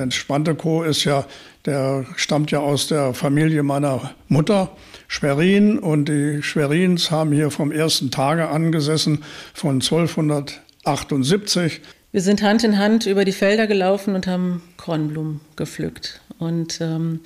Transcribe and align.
Denn 0.00 0.10
Spantekow 0.10 0.86
ist 0.86 1.04
ja, 1.04 1.26
der 1.66 2.06
stammt 2.16 2.50
ja 2.50 2.60
aus 2.60 2.86
der 2.86 3.12
Familie 3.12 3.62
meiner 3.62 4.14
Mutter, 4.28 4.70
Schwerin. 5.08 5.78
Und 5.78 6.08
die 6.08 6.42
Schwerins 6.42 7.10
haben 7.10 7.32
hier 7.32 7.50
vom 7.50 7.70
ersten 7.70 8.10
Tage 8.10 8.48
angesessen, 8.48 9.22
von 9.52 9.74
1278. 9.74 11.82
Wir 12.12 12.22
sind 12.22 12.40
Hand 12.40 12.64
in 12.64 12.78
Hand 12.78 13.04
über 13.04 13.26
die 13.26 13.32
Felder 13.32 13.66
gelaufen 13.66 14.14
und 14.14 14.26
haben 14.26 14.62
Kornblumen 14.78 15.42
gepflückt. 15.56 16.22
Und 16.38 16.80
ähm, 16.80 17.20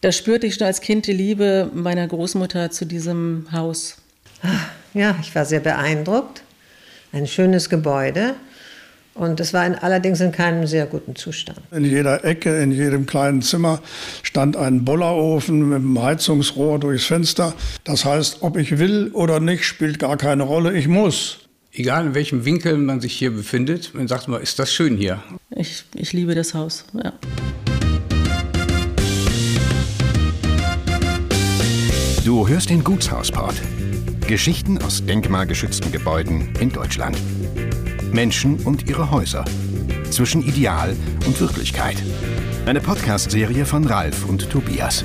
da 0.00 0.10
spürte 0.10 0.48
ich 0.48 0.56
schon 0.56 0.66
als 0.66 0.80
Kind 0.80 1.06
die 1.06 1.12
Liebe 1.12 1.70
meiner 1.72 2.08
Großmutter 2.08 2.72
zu 2.72 2.84
diesem 2.84 3.46
Haus. 3.52 3.98
Ja, 4.92 5.14
ich 5.20 5.32
war 5.36 5.44
sehr 5.44 5.60
beeindruckt. 5.60 6.42
Ein 7.12 7.28
schönes 7.28 7.70
Gebäude. 7.70 8.34
Und 9.14 9.40
es 9.40 9.52
war 9.52 9.66
in, 9.66 9.74
allerdings 9.74 10.20
in 10.20 10.32
keinem 10.32 10.66
sehr 10.66 10.86
guten 10.86 11.14
Zustand. 11.16 11.58
In 11.70 11.84
jeder 11.84 12.24
Ecke, 12.24 12.62
in 12.62 12.72
jedem 12.72 13.04
kleinen 13.06 13.42
Zimmer 13.42 13.80
stand 14.22 14.56
ein 14.56 14.84
Bollerofen 14.84 15.68
mit 15.68 15.78
einem 15.78 16.02
Heizungsrohr 16.02 16.78
durchs 16.78 17.06
Fenster. 17.06 17.54
Das 17.84 18.04
heißt, 18.04 18.38
ob 18.40 18.56
ich 18.56 18.78
will 18.78 19.10
oder 19.12 19.38
nicht, 19.38 19.64
spielt 19.64 19.98
gar 19.98 20.16
keine 20.16 20.44
Rolle. 20.44 20.72
Ich 20.72 20.88
muss. 20.88 21.38
Egal 21.74 22.06
in 22.06 22.14
welchem 22.14 22.44
Winkel 22.44 22.76
man 22.76 23.00
sich 23.00 23.14
hier 23.14 23.30
befindet, 23.30 23.94
man 23.94 24.06
sagt 24.06 24.28
mal, 24.28 24.38
ist 24.38 24.58
das 24.58 24.72
schön 24.72 24.96
hier. 24.96 25.22
Ich, 25.50 25.84
ich 25.94 26.12
liebe 26.12 26.34
das 26.34 26.54
Haus, 26.54 26.84
ja. 26.92 27.12
Du 32.24 32.46
hörst 32.46 32.70
den 32.70 32.84
Gutshausport. 32.84 33.54
Geschichten 34.26 34.78
aus 34.78 35.04
denkmalgeschützten 35.04 35.90
Gebäuden 35.92 36.54
in 36.60 36.70
Deutschland. 36.70 37.18
Menschen 38.12 38.56
und 38.64 38.88
ihre 38.88 39.10
Häuser. 39.10 39.44
Zwischen 40.10 40.42
Ideal 40.42 40.94
und 41.26 41.40
Wirklichkeit. 41.40 41.96
Eine 42.66 42.80
Podcast-Serie 42.80 43.64
von 43.64 43.86
Ralf 43.86 44.26
und 44.26 44.50
Tobias. 44.50 45.04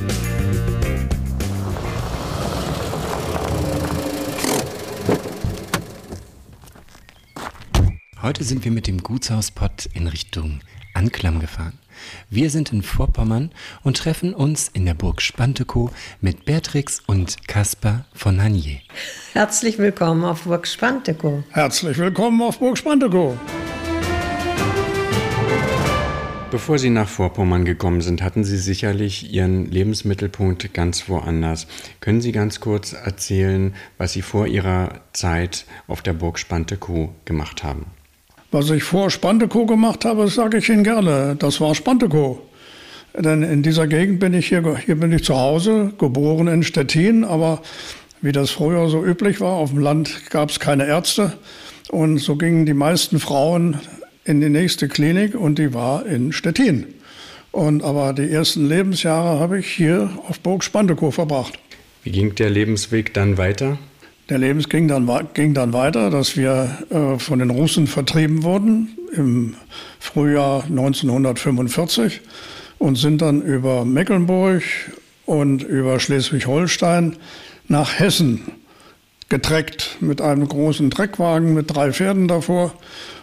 Heute 8.22 8.44
sind 8.44 8.66
wir 8.66 8.72
mit 8.72 8.88
dem 8.88 9.02
Gutshauspott 9.02 9.88
in 9.94 10.08
Richtung 10.08 10.60
Anklam 10.94 11.40
gefahren. 11.40 11.80
Wir 12.30 12.50
sind 12.50 12.72
in 12.74 12.84
Vorpommern 12.84 13.52
und 13.84 13.98
treffen 13.98 14.34
uns 14.34 14.68
in 14.68 14.86
der 14.86 14.94
Burg 14.94 15.22
Spantekow 15.22 15.92
mit 16.22 16.46
Beatrix 16.46 17.02
und 17.06 17.48
Caspar 17.48 18.06
von 18.14 18.42
Hanier. 18.42 18.80
Herzlich 19.34 19.78
willkommen 19.78 20.24
auf 20.24 20.44
Burg 20.44 20.68
Spantekow. 20.68 21.44
Herzlich 21.52 21.98
willkommen 21.98 22.42
auf 22.42 22.60
Burg 22.60 22.78
Spantekow. 22.78 23.38
Bevor 26.50 26.80
Sie 26.80 26.90
nach 26.90 27.10
Vorpommern 27.10 27.66
gekommen 27.66 28.00
sind, 28.00 28.22
hatten 28.22 28.46
Sie 28.46 28.58
sicherlich 28.58 29.34
Ihren 29.34 29.70
Lebensmittelpunkt 29.70 30.74
ganz 30.74 31.10
woanders. 31.10 31.68
Können 32.00 32.22
Sie 32.22 32.32
ganz 32.32 32.62
kurz 32.62 32.94
erzählen, 32.94 33.76
was 33.98 34.14
Sie 34.14 34.22
vor 34.22 34.48
Ihrer 34.48 35.02
Zeit 35.12 35.66
auf 35.88 36.02
der 36.02 36.14
Burg 36.14 36.40
Spantekow 36.40 37.10
gemacht 37.26 37.66
haben? 37.66 37.88
Was 38.52 38.70
ich 38.70 38.84
vor 38.84 39.10
Spantekow 39.10 39.68
gemacht 39.68 40.06
habe, 40.06 40.30
sage 40.30 40.60
ich 40.60 40.70
Ihnen 40.70 40.86
gerne. 40.86 41.36
Das 41.38 41.60
war 41.60 41.76
Spantekow. 41.76 42.40
Denn 43.18 43.44
in 43.44 43.62
dieser 43.62 43.88
Gegend 43.88 44.20
bin 44.20 44.34
ich 44.34 44.48
hier, 44.48 44.78
hier 44.78 44.96
bin 44.96 45.12
ich 45.12 45.24
zu 45.24 45.36
Hause, 45.36 45.92
geboren 45.98 46.48
in 46.48 46.64
Stettin, 46.64 47.24
aber 47.24 47.62
wie 48.22 48.32
das 48.32 48.52
früher 48.52 48.90
so 48.90 49.04
üblich 49.04 49.42
war, 49.42 49.54
auf 49.54 49.72
dem 49.72 49.80
Land 49.80 50.30
gab 50.30 50.50
es 50.50 50.60
keine 50.60 50.88
Ärzte. 50.88 51.34
Und 51.90 52.20
so 52.20 52.36
gingen 52.36 52.66
die 52.66 52.74
meisten 52.74 53.20
Frauen 53.20 53.80
in 54.24 54.40
die 54.40 54.50
nächste 54.50 54.88
Klinik 54.88 55.36
und 55.36 55.60
die 55.60 55.74
war 55.74 56.06
in 56.06 56.32
Stettin. 56.32 56.86
Und 57.52 57.84
aber 57.84 58.14
die 58.14 58.30
ersten 58.30 58.68
Lebensjahre 58.68 59.40
habe 59.40 59.60
ich 59.60 59.68
hier 59.68 60.10
auf 60.28 60.40
Burg 60.40 60.64
Spantekow 60.64 61.14
verbracht. 61.14 61.58
Wie 62.04 62.12
ging 62.12 62.36
der 62.36 62.50
Lebensweg 62.50 63.14
dann 63.14 63.38
weiter? 63.38 63.78
Der 64.30 64.38
Lebens 64.38 64.68
ging 64.68 64.90
dann, 64.90 65.10
ging 65.34 65.54
dann 65.54 65.72
weiter, 65.72 66.10
dass 66.10 66.36
wir 66.36 66.80
äh, 66.90 67.18
von 67.18 67.40
den 67.40 67.50
Russen 67.50 67.88
vertrieben 67.88 68.44
wurden 68.44 68.90
im 69.14 69.56
Frühjahr 70.00 70.66
1945 70.66 72.20
und 72.78 72.98
sind 72.98 73.22
dann 73.22 73.42
über 73.42 73.86
Mecklenburg 73.86 74.64
und 75.26 75.64
über 75.64 76.00
Schleswig-Holstein 76.00 77.16
nach 77.70 78.00
Hessen 78.00 78.42
getreckt 79.30 79.98
mit 80.00 80.22
einem 80.22 80.48
großen 80.48 80.90
Treckwagen 80.90 81.54
mit 81.54 81.74
drei 81.74 81.92
Pferden 81.92 82.28
davor 82.28 82.74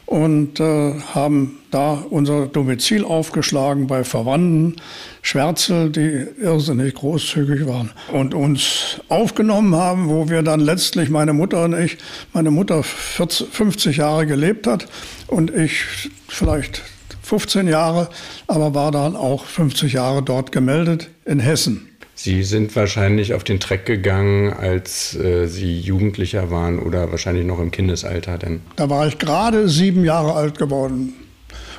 und 0.06 0.60
äh, 0.60 1.00
haben 1.14 1.58
da 1.70 2.04
unser 2.10 2.46
Domizil 2.46 3.04
aufgeschlagen 3.04 3.86
bei 3.86 4.04
Verwandten, 4.04 4.76
Schwärzel, 5.22 5.90
die 5.90 6.26
irrsinnig 6.40 6.94
großzügig 6.94 7.66
waren 7.66 7.90
und 8.12 8.34
uns 8.34 9.00
aufgenommen 9.08 9.74
haben, 9.74 10.08
wo 10.10 10.28
wir 10.28 10.42
dann 10.42 10.60
letztlich, 10.60 11.08
meine 11.08 11.32
Mutter 11.32 11.64
und 11.64 11.74
ich, 11.74 11.96
meine 12.34 12.50
Mutter 12.50 12.82
40, 12.82 13.48
50 13.50 13.96
Jahre 13.96 14.26
gelebt 14.26 14.66
hat 14.66 14.86
und 15.26 15.50
ich 15.54 16.10
vielleicht 16.28 16.82
15 17.22 17.66
Jahre, 17.66 18.10
aber 18.46 18.74
war 18.74 18.92
dann 18.92 19.16
auch 19.16 19.44
50 19.46 19.94
Jahre 19.94 20.22
dort 20.22 20.52
gemeldet 20.52 21.08
in 21.24 21.40
Hessen. 21.40 21.88
Sie 22.24 22.42
sind 22.42 22.74
wahrscheinlich 22.74 23.34
auf 23.34 23.44
den 23.44 23.60
Treck 23.60 23.84
gegangen, 23.84 24.50
als 24.50 25.14
äh, 25.14 25.46
Sie 25.46 25.78
Jugendlicher 25.78 26.50
waren 26.50 26.78
oder 26.78 27.10
wahrscheinlich 27.10 27.44
noch 27.44 27.60
im 27.60 27.70
Kindesalter, 27.70 28.38
denn? 28.38 28.62
Da 28.76 28.88
war 28.88 29.06
ich 29.06 29.18
gerade 29.18 29.68
sieben 29.68 30.06
Jahre 30.06 30.32
alt 30.32 30.56
geworden. 30.56 31.12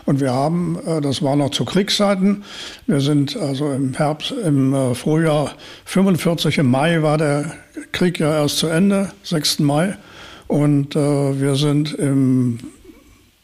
Und 0.06 0.20
wir 0.20 0.34
haben, 0.34 0.78
äh, 0.86 1.02
das 1.02 1.24
war 1.24 1.36
noch 1.36 1.50
zu 1.50 1.66
Kriegszeiten, 1.66 2.44
wir 2.86 3.02
sind 3.02 3.36
also 3.36 3.72
im 3.72 3.96
Herbst, 3.96 4.36
im 4.46 4.76
äh, 4.76 4.94
Frühjahr 4.94 5.56
45, 5.86 6.60
im 6.60 6.70
Mai 6.70 7.02
war 7.02 7.18
der 7.18 7.52
Krieg 7.92 8.20
ja 8.20 8.32
erst 8.40 8.60
zu 8.60 8.68
Ende, 8.68 9.12
6. 9.24 9.58
Mai. 9.62 9.98
Und 10.46 10.96
äh, 10.96 11.42
wir 11.42 11.56
sind 11.56 11.92
im 11.96 12.60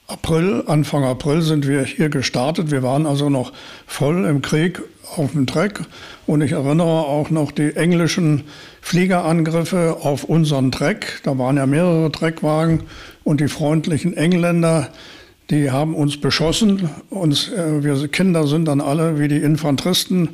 April, 0.06 0.66
Anfang 0.68 1.04
April 1.04 1.42
sind 1.42 1.68
wir 1.68 1.84
hier 1.84 2.10
gestartet. 2.10 2.70
Wir 2.70 2.84
waren 2.84 3.08
also 3.08 3.32
noch 3.32 3.54
voll 3.88 4.26
im 4.26 4.44
Krieg 4.44 4.84
auf 5.16 5.32
dem 5.32 5.48
Treck. 5.48 5.82
Und 6.26 6.42
ich 6.42 6.54
erinnere 6.54 6.88
auch 6.88 7.30
noch 7.30 7.52
die 7.52 7.76
englischen 7.76 8.44
Fliegerangriffe 8.82 9.98
auf 10.02 10.24
unseren 10.24 10.72
Treck. 10.72 11.22
Da 11.24 11.38
waren 11.38 11.58
ja 11.58 11.66
mehrere 11.66 12.12
Treckwagen 12.12 12.84
und 13.24 13.42
die 13.42 13.48
freundlichen 13.48 14.16
Engländer, 14.16 14.90
die 15.50 15.70
haben 15.70 15.96
uns 15.96 16.20
beschossen. 16.20 16.90
Uns, 17.10 17.50
äh, 17.50 17.84
wir 17.84 18.08
Kinder 18.08 18.48
sind 18.48 18.66
dann 18.66 18.82
alle 18.82 19.20
wie 19.20 19.28
die 19.28 19.38
Infanteristen 19.38 20.30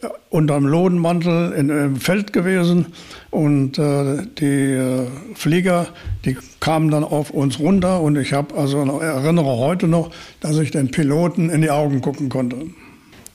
äh, 0.00 0.08
unterm 0.30 0.66
Lodenmantel 0.66 1.52
in, 1.52 1.68
im 1.68 1.96
Feld 1.96 2.32
gewesen. 2.32 2.86
Und 3.30 3.78
äh, 3.78 4.26
die 4.38 4.72
äh, 4.72 5.06
Flieger, 5.34 5.88
die 6.24 6.36
kamen 6.60 6.90
dann 6.90 7.04
auf 7.04 7.30
uns 7.30 7.60
runter. 7.60 8.00
Und 8.00 8.16
ich 8.16 8.32
habe 8.32 8.54
also 8.54 8.78
erinnere 9.00 9.58
heute 9.58 9.88
noch, 9.88 10.10
dass 10.40 10.58
ich 10.58 10.70
den 10.70 10.90
Piloten 10.90 11.50
in 11.50 11.60
die 11.60 11.70
Augen 11.70 12.00
gucken 12.00 12.30
konnte. 12.30 12.56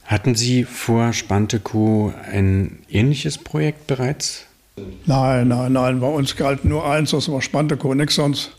Hatten 0.08 0.36
Sie 0.36 0.64
vor 0.64 1.12
Spantekow 1.12 2.14
ein 2.32 2.80
ähnliches 2.90 3.38
Projekt 3.38 3.88
bereits? 3.88 4.46
Nein, 5.06 5.50
nein, 5.50 5.74
nein. 5.74 6.00
Bei 6.00 6.08
uns 6.08 6.38
galt 6.38 6.64
nur 6.64 6.90
eins, 6.90 7.12
das 7.12 7.30
war 7.30 7.42
Spantekow, 7.42 7.94
nichts 7.94 8.16
sonst. 8.16 8.52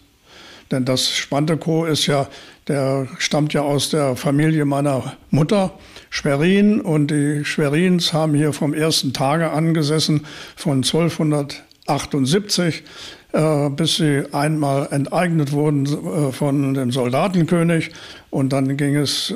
Denn 0.71 0.85
das 0.85 1.09
Spantekow 1.09 1.89
ist 1.89 2.07
ja, 2.07 2.29
der 2.69 3.09
stammt 3.17 3.55
ja 3.55 3.63
aus 3.63 3.89
der 3.89 4.15
Familie 4.15 4.67
meiner 4.67 5.17
Mutter, 5.31 5.73
Schwerin. 6.11 6.83
Und 6.83 7.11
die 7.11 7.47
Schwerins 7.47 8.13
haben 8.13 8.35
hier 8.35 8.53
vom 8.53 8.75
ersten 8.75 9.15
Tage 9.15 9.51
angesessen, 9.51 10.27
von 10.55 10.85
1278. 10.85 12.83
äh, 13.33 13.69
bis 13.69 13.97
sie 13.97 14.25
einmal 14.33 14.89
enteignet 14.91 15.53
wurden 15.53 15.85
äh, 15.85 16.33
von 16.33 16.73
dem 16.73 16.91
Soldatenkönig. 16.91 17.91
Und 18.31 18.55
dann 18.55 18.77
ging 18.77 18.97
es 18.97 19.31
äh, 19.31 19.35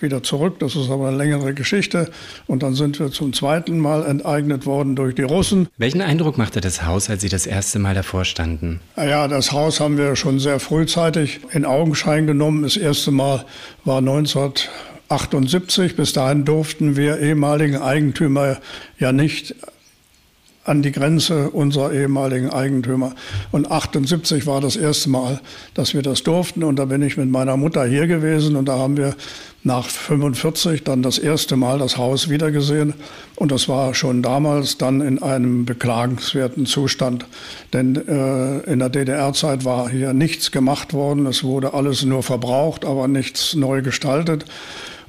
wieder 0.00 0.22
zurück. 0.22 0.58
Das 0.58 0.74
ist 0.74 0.90
aber 0.90 1.08
eine 1.08 1.16
längere 1.18 1.52
Geschichte. 1.52 2.10
Und 2.46 2.62
dann 2.62 2.74
sind 2.74 2.98
wir 2.98 3.10
zum 3.10 3.34
zweiten 3.34 3.78
Mal 3.78 4.06
enteignet 4.06 4.64
worden 4.64 4.96
durch 4.96 5.14
die 5.14 5.22
Russen. 5.22 5.68
Welchen 5.76 6.00
Eindruck 6.00 6.38
machte 6.38 6.62
das 6.62 6.84
Haus, 6.84 7.10
als 7.10 7.20
Sie 7.20 7.28
das 7.28 7.46
erste 7.46 7.78
Mal 7.78 7.94
davor 7.94 8.24
standen? 8.24 8.80
Ja, 8.96 9.28
das 9.28 9.52
Haus 9.52 9.80
haben 9.80 9.98
wir 9.98 10.16
schon 10.16 10.38
sehr 10.38 10.58
frühzeitig 10.58 11.40
in 11.52 11.66
Augenschein 11.66 12.26
genommen. 12.26 12.62
Das 12.62 12.78
erste 12.78 13.10
Mal 13.10 13.44
war 13.84 13.98
1978. 13.98 15.96
Bis 15.96 16.14
dahin 16.14 16.46
durften 16.46 16.96
wir 16.96 17.18
ehemaligen 17.18 17.76
Eigentümer 17.76 18.58
ja 18.98 19.12
nicht 19.12 19.54
an 20.64 20.82
die 20.82 20.92
Grenze 20.92 21.50
unserer 21.50 21.92
ehemaligen 21.92 22.50
Eigentümer. 22.50 23.14
Und 23.52 23.70
78 23.70 24.46
war 24.46 24.60
das 24.60 24.76
erste 24.76 25.10
Mal, 25.10 25.40
dass 25.74 25.94
wir 25.94 26.02
das 26.02 26.22
durften. 26.22 26.64
Und 26.64 26.78
da 26.78 26.86
bin 26.86 27.02
ich 27.02 27.16
mit 27.16 27.30
meiner 27.30 27.56
Mutter 27.56 27.84
hier 27.84 28.06
gewesen 28.06 28.56
und 28.56 28.66
da 28.66 28.78
haben 28.78 28.96
wir 28.96 29.14
nach 29.62 29.86
45 29.86 30.84
dann 30.84 31.02
das 31.02 31.18
erste 31.18 31.56
Mal 31.56 31.78
das 31.78 31.96
Haus 31.96 32.28
wiedergesehen. 32.28 32.94
Und 33.36 33.50
das 33.50 33.68
war 33.68 33.94
schon 33.94 34.22
damals 34.22 34.78
dann 34.78 35.00
in 35.00 35.22
einem 35.22 35.64
beklagenswerten 35.64 36.66
Zustand. 36.66 37.26
Denn 37.72 37.96
äh, 37.96 38.58
in 38.70 38.78
der 38.78 38.90
DDR-Zeit 38.90 39.64
war 39.64 39.88
hier 39.88 40.12
nichts 40.12 40.50
gemacht 40.50 40.92
worden. 40.92 41.26
Es 41.26 41.44
wurde 41.44 41.74
alles 41.74 42.04
nur 42.04 42.22
verbraucht, 42.22 42.84
aber 42.84 43.08
nichts 43.08 43.54
neu 43.54 43.82
gestaltet. 43.82 44.44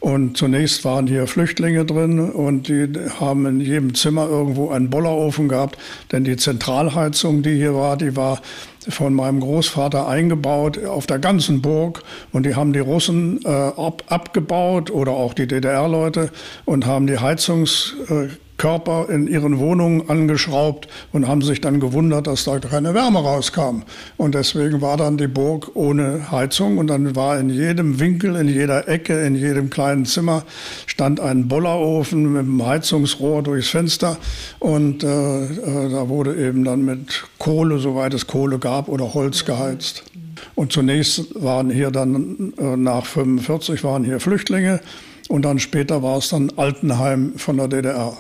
Und 0.06 0.38
zunächst 0.38 0.86
waren 0.86 1.08
hier 1.08 1.26
Flüchtlinge 1.26 1.84
drin 1.84 2.20
und 2.20 2.68
die 2.68 2.88
haben 3.20 3.48
in 3.48 3.60
jedem 3.60 3.96
Zimmer 3.96 4.30
irgendwo 4.30 4.70
einen 4.70 4.92
Bollerofen 4.92 5.50
gehabt, 5.50 5.80
denn 6.12 6.24
die 6.24 6.38
Zentralheizung, 6.38 7.42
die 7.42 7.56
hier 7.56 7.74
war, 7.74 7.98
die 7.98 8.16
war 8.16 8.40
von 8.88 9.16
meinem 9.16 9.40
Großvater 9.40 10.08
eingebaut 10.08 10.86
auf 10.86 11.08
der 11.08 11.18
ganzen 11.18 11.64
Burg. 11.64 12.04
Und 12.32 12.46
die 12.46 12.54
haben 12.54 12.72
die 12.72 12.82
Russen 12.82 13.40
äh, 13.46 13.50
ab, 13.50 14.04
abgebaut 14.08 14.92
oder 14.92 15.14
auch 15.14 15.34
die 15.34 15.48
DDR-Leute 15.48 16.30
und 16.66 16.86
haben 16.86 17.08
die 17.08 17.18
Heizungs 17.18 17.96
äh, 18.08 18.28
Körper 18.58 19.08
in 19.10 19.28
ihren 19.28 19.60
Wohnungen 19.60 20.10
angeschraubt 20.10 20.88
und 21.12 21.28
haben 21.28 21.42
sich 21.42 21.62
dann 21.62 21.80
gewundert, 21.80 22.28
dass 22.28 22.46
da 22.46 22.60
keine 22.60 22.94
Wärme 22.94 23.20
rauskam. 23.20 23.84
Und 24.18 24.36
deswegen 24.36 24.82
war 24.82 24.98
dann 24.98 25.18
die 25.18 25.28
Burg 25.28 25.72
ohne 25.74 26.32
Heizung 26.32 26.78
und 26.78 26.88
dann 26.88 27.16
war 27.16 27.40
in 27.40 27.50
jedem 27.50 28.00
Winkel, 28.00 28.36
in 28.36 28.48
jeder 28.48 28.88
Ecke, 28.88 29.26
in 29.26 29.36
jedem 29.36 29.70
kleinen 29.70 30.06
Zimmer 30.06 30.44
stand 30.86 31.20
ein 31.20 31.48
Bollerofen 31.48 32.32
mit 32.34 32.42
einem 32.44 32.66
Heizungsrohr 32.66 33.44
durchs 33.44 33.70
Fenster 33.70 34.18
und 34.60 35.04
äh, 35.04 35.08
äh, 35.08 35.90
da 35.90 36.08
wurde 36.10 36.36
eben 36.36 36.64
dann 36.64 36.86
mit 36.86 37.24
Kohle, 37.38 37.80
soweit 37.80 38.14
es 38.14 38.28
Kohle 38.28 38.60
gab, 38.60 38.88
oder 38.88 39.14
Holz 39.14 39.46
geheizt. 39.46 40.04
Und 40.56 40.72
zunächst 40.72 41.42
waren 41.42 41.70
hier 41.70 41.92
dann 41.92 42.54
äh, 42.58 42.78
nach 42.78 43.06
45 43.06 43.84
waren 43.84 44.04
hier 44.04 44.20
Flüchtlinge 44.20 44.80
und 45.28 45.44
dann 45.44 45.60
später 45.60 46.04
war 46.04 46.18
es 46.18 46.30
dann 46.30 46.52
Altenheim 46.56 47.34
von 47.38 47.58
der 47.58 47.68
DDR. 47.68 48.16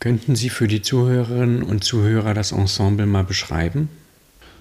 Könnten 0.00 0.36
Sie 0.36 0.48
für 0.48 0.68
die 0.68 0.80
Zuhörerinnen 0.80 1.62
und 1.62 1.82
Zuhörer 1.82 2.32
das 2.32 2.52
Ensemble 2.52 3.06
mal 3.06 3.24
beschreiben? 3.24 3.88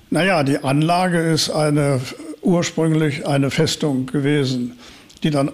Naja, 0.10 0.44
die 0.44 0.64
Anlage 0.64 1.20
ist 1.20 1.50
eine, 1.50 2.02
ursprünglich 2.42 3.28
eine 3.28 3.52
Festung 3.52 4.08
gewesen, 4.08 4.80
die 5.22 5.30
dann 5.30 5.52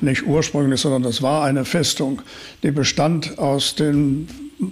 nicht 0.00 0.26
ursprünglich, 0.26 0.80
sondern 0.80 1.02
das 1.02 1.22
war 1.22 1.44
eine 1.44 1.64
Festung, 1.64 2.22
die 2.62 2.70
bestand 2.70 3.38
aus 3.38 3.74
den 3.74 4.28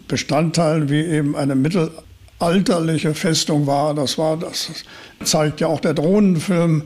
Bestandteilen, 0.08 0.88
wie 0.88 1.02
eben 1.02 1.34
eine 1.36 1.54
mittelalterliche 1.56 3.14
Festung 3.14 3.66
war. 3.66 3.94
Das 3.94 4.18
war, 4.18 4.38
das 4.38 4.70
zeigt 5.24 5.60
ja 5.60 5.66
auch 5.66 5.80
der 5.80 5.94
Drohnenfilm. 5.94 6.82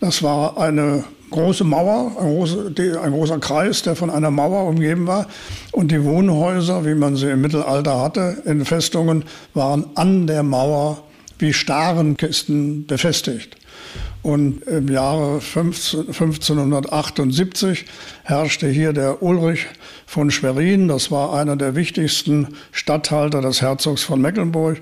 Das 0.00 0.22
war 0.22 0.58
eine 0.58 1.04
große 1.34 1.64
Mauer, 1.64 2.12
ein, 2.18 2.28
große, 2.28 2.72
ein, 3.02 3.12
großer 3.12 3.38
Kreis, 3.40 3.82
der 3.82 3.96
von 3.96 4.08
einer 4.08 4.30
Mauer 4.30 4.68
umgeben 4.68 5.06
war. 5.06 5.26
Und 5.72 5.90
die 5.90 6.04
Wohnhäuser, 6.04 6.86
wie 6.86 6.94
man 6.94 7.16
sie 7.16 7.30
im 7.30 7.40
Mittelalter 7.40 8.00
hatte, 8.00 8.42
in 8.44 8.64
Festungen, 8.64 9.24
waren 9.52 9.86
an 9.96 10.26
der 10.26 10.42
Mauer 10.42 11.02
wie 11.38 11.52
Starenkisten 11.52 12.86
befestigt. 12.86 13.56
Und 14.22 14.62
im 14.62 14.88
Jahre 14.88 15.40
15, 15.40 16.06
1578 16.06 17.84
herrschte 18.22 18.68
hier 18.68 18.92
der 18.92 19.22
Ulrich 19.22 19.66
von 20.06 20.30
Schwerin, 20.30 20.88
das 20.88 21.10
war 21.10 21.34
einer 21.34 21.56
der 21.56 21.74
wichtigsten 21.74 22.54
Statthalter 22.72 23.42
des 23.42 23.60
Herzogs 23.60 24.02
von 24.02 24.22
Mecklenburg 24.22 24.80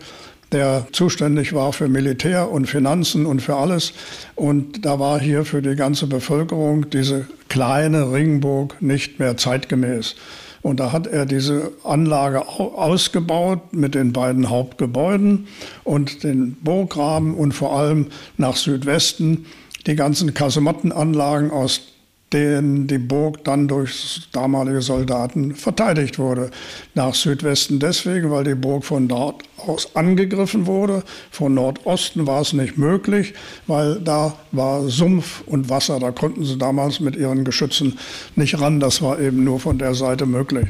der 0.52 0.87
zuständig 0.93 1.52
war 1.54 1.72
für 1.72 1.88
Militär 1.88 2.50
und 2.50 2.66
Finanzen 2.66 3.26
und 3.26 3.40
für 3.40 3.56
alles. 3.56 3.93
Und 4.34 4.84
da 4.84 4.99
war 4.99 5.19
hier 5.19 5.44
für 5.44 5.62
die 5.62 5.75
ganze 5.75 6.06
Bevölkerung 6.06 6.90
diese 6.90 7.26
kleine 7.49 8.12
Ringburg 8.12 8.81
nicht 8.81 9.19
mehr 9.19 9.37
zeitgemäß. 9.37 10.14
Und 10.62 10.78
da 10.78 10.93
hat 10.93 11.08
er 11.08 11.26
diese 11.26 11.72
Anlage 11.82 12.46
ausgebaut 12.46 13.72
mit 13.72 13.96
den 13.96 14.12
beiden 14.12 14.49
Hauptgebäuden 14.49 15.49
und 15.82 16.22
den 16.22 16.56
Burggraben 16.62 17.34
und 17.34 17.52
vor 17.52 17.76
allem 17.76 18.06
nach 18.37 18.56
Südwesten 18.56 19.46
die 19.87 19.96
ganzen 19.96 20.34
Kasemattenanlagen 20.34 21.50
aus 21.50 21.91
denen 22.32 22.87
die 22.87 22.99
Burg 22.99 23.44
dann 23.44 23.69
durch 23.69 24.23
damalige 24.32 24.82
Soldaten 24.82 25.55
verteidigt 25.55 26.19
wurde. 26.19 26.50
Nach 26.94 27.14
Südwesten 27.14 27.79
deswegen, 27.79 28.31
weil 28.31 28.44
die 28.44 28.55
Burg 28.55 28.84
von 28.84 29.08
dort 29.08 29.43
aus 29.56 29.94
angegriffen 29.94 30.67
wurde. 30.67 31.02
Von 31.31 31.55
Nordosten 31.55 32.26
war 32.26 32.40
es 32.40 32.52
nicht 32.52 32.79
möglich, 32.79 33.34
weil 33.67 34.00
da 34.00 34.34
war 34.50 34.88
Sumpf 34.88 35.43
und 35.46 35.69
Wasser. 35.69 36.00
Da 36.00 36.11
konnten 36.11 36.44
sie 36.44 36.58
damals 36.58 37.00
mit 37.00 37.17
ihren 37.17 37.44
Geschützen 37.44 37.99
nicht 38.37 38.61
ran. 38.61 38.81
Das 38.81 39.02
war 39.02 39.20
eben 39.20 39.44
nur 39.44 39.61
von 39.61 39.78
der 39.78 39.94
Seite 39.94 40.26
möglich. 40.26 40.69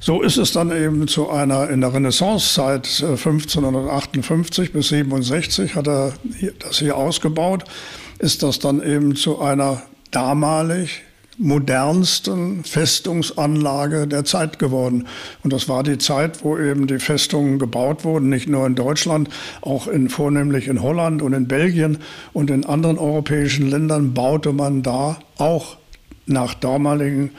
So 0.00 0.22
ist 0.22 0.36
es 0.36 0.52
dann 0.52 0.70
eben 0.70 1.08
zu 1.08 1.28
einer, 1.28 1.70
in 1.70 1.80
der 1.80 1.92
Renaissancezeit 1.92 2.86
1558 3.02 4.68
äh, 4.68 4.72
bis 4.72 4.88
67 4.88 5.74
hat 5.74 5.88
er 5.88 6.12
das 6.60 6.78
hier 6.78 6.96
ausgebaut, 6.96 7.64
ist 8.20 8.42
das 8.42 8.60
dann 8.60 8.80
eben 8.82 9.16
zu 9.16 9.40
einer 9.40 9.82
damalig 10.10 11.02
modernsten 11.38 12.64
Festungsanlage 12.64 14.08
der 14.08 14.24
Zeit 14.24 14.58
geworden. 14.58 15.06
Und 15.44 15.52
das 15.52 15.68
war 15.68 15.84
die 15.84 15.98
Zeit, 15.98 16.44
wo 16.44 16.58
eben 16.58 16.88
die 16.88 16.98
Festungen 16.98 17.60
gebaut 17.60 18.04
wurden, 18.04 18.28
nicht 18.28 18.48
nur 18.48 18.66
in 18.66 18.74
Deutschland, 18.74 19.30
auch 19.60 19.86
in, 19.86 20.08
vornehmlich 20.08 20.66
in 20.66 20.82
Holland 20.82 21.22
und 21.22 21.32
in 21.32 21.46
Belgien 21.46 21.98
und 22.32 22.50
in 22.50 22.66
anderen 22.66 22.98
europäischen 22.98 23.70
Ländern 23.70 24.14
baute 24.14 24.52
man 24.52 24.82
da 24.82 25.20
auch 25.38 25.76
nach 26.26 26.54
damaligen 26.54 27.30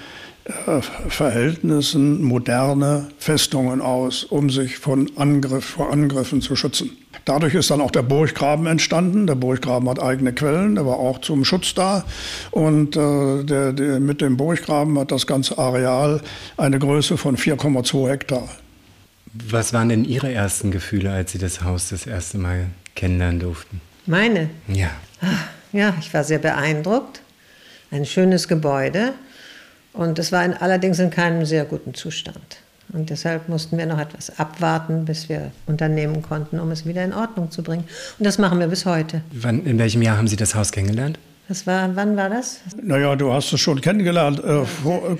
äh, 0.46 0.82
Verhältnissen 1.10 2.24
moderne 2.24 3.10
Festungen 3.20 3.82
aus, 3.82 4.24
um 4.24 4.50
sich 4.50 4.78
von 4.78 5.12
Angriff, 5.18 5.66
vor 5.66 5.92
Angriffen 5.92 6.42
zu 6.42 6.56
schützen. 6.56 6.92
Dadurch 7.30 7.54
ist 7.54 7.70
dann 7.70 7.80
auch 7.80 7.92
der 7.92 8.02
Burggraben 8.02 8.66
entstanden. 8.66 9.28
Der 9.28 9.36
Burggraben 9.36 9.88
hat 9.88 10.02
eigene 10.02 10.34
Quellen, 10.34 10.74
der 10.74 10.88
war 10.88 10.98
auch 10.98 11.22
zum 11.22 11.46
Schutz 11.46 11.76
da. 11.76 12.04
Und 12.50 12.98
äh, 12.98 13.44
der, 13.44 13.72
der, 13.72 14.00
mit 14.00 14.22
dem 14.22 14.36
Burggraben 14.36 14.98
hat 14.98 15.12
das 15.12 15.28
ganze 15.28 15.60
Areal 15.60 16.22
eine 16.58 16.80
Größe 16.80 17.18
von 17.18 17.38
4,2 17.38 18.10
Hektar. 18.10 18.50
Was 19.32 19.74
waren 19.74 19.90
denn 19.90 20.06
Ihre 20.06 20.34
ersten 20.34 20.72
Gefühle, 20.72 21.12
als 21.12 21.32
Sie 21.32 21.38
das 21.38 21.64
Haus 21.64 21.90
das 21.90 22.08
erste 22.08 22.40
Mal 22.40 22.66
kennenlernen 22.96 23.40
durften? 23.40 23.80
Meine? 24.08 24.50
Ja. 24.68 24.90
Ja, 25.72 25.94
ich 26.00 26.12
war 26.16 26.24
sehr 26.24 26.40
beeindruckt. 26.40 27.22
Ein 27.92 28.08
schönes 28.08 28.48
Gebäude. 28.48 29.14
Und 29.94 30.18
es 30.18 30.32
war 30.32 30.44
in, 30.44 30.54
allerdings 30.54 30.98
in 30.98 31.12
keinem 31.12 31.46
sehr 31.46 31.66
guten 31.66 31.94
Zustand. 31.94 32.58
Und 32.92 33.10
deshalb 33.10 33.50
mussten 33.50 33.78
wir 33.78 33.86
noch 33.86 34.00
etwas 34.00 34.40
abwarten, 34.40 35.06
bis 35.06 35.30
wir 35.30 35.52
unternehmen 35.68 36.22
konnten, 36.22 36.60
um 36.60 36.72
es 36.72 36.86
wieder 36.86 37.04
in 37.04 37.14
Ordnung 37.14 37.52
zu 37.52 37.62
bringen. 37.62 37.84
Und 38.18 38.26
das 38.26 38.38
machen 38.38 38.60
wir 38.60 38.68
bis 38.68 38.86
heute. 38.86 39.22
Wann, 39.32 39.66
in 39.66 39.78
welchem 39.78 40.02
Jahr 40.02 40.18
haben 40.18 40.28
Sie 40.28 40.36
das 40.36 40.56
Haus 40.56 40.72
kennengelernt? 40.72 41.20
Das 41.48 41.66
war, 41.66 41.96
wann 41.96 42.16
war 42.16 42.30
das? 42.30 42.60
Naja, 42.82 43.16
du 43.16 43.34
hast 43.34 43.52
es 43.52 43.60
schon 43.60 43.82
kennengelernt. 43.82 44.40
Äh, 44.40 44.66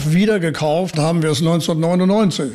wieder 0.06 0.40
gekauft 0.40 0.98
haben 0.98 1.24
wir 1.24 1.32
es 1.32 1.40
1999. 1.40 2.52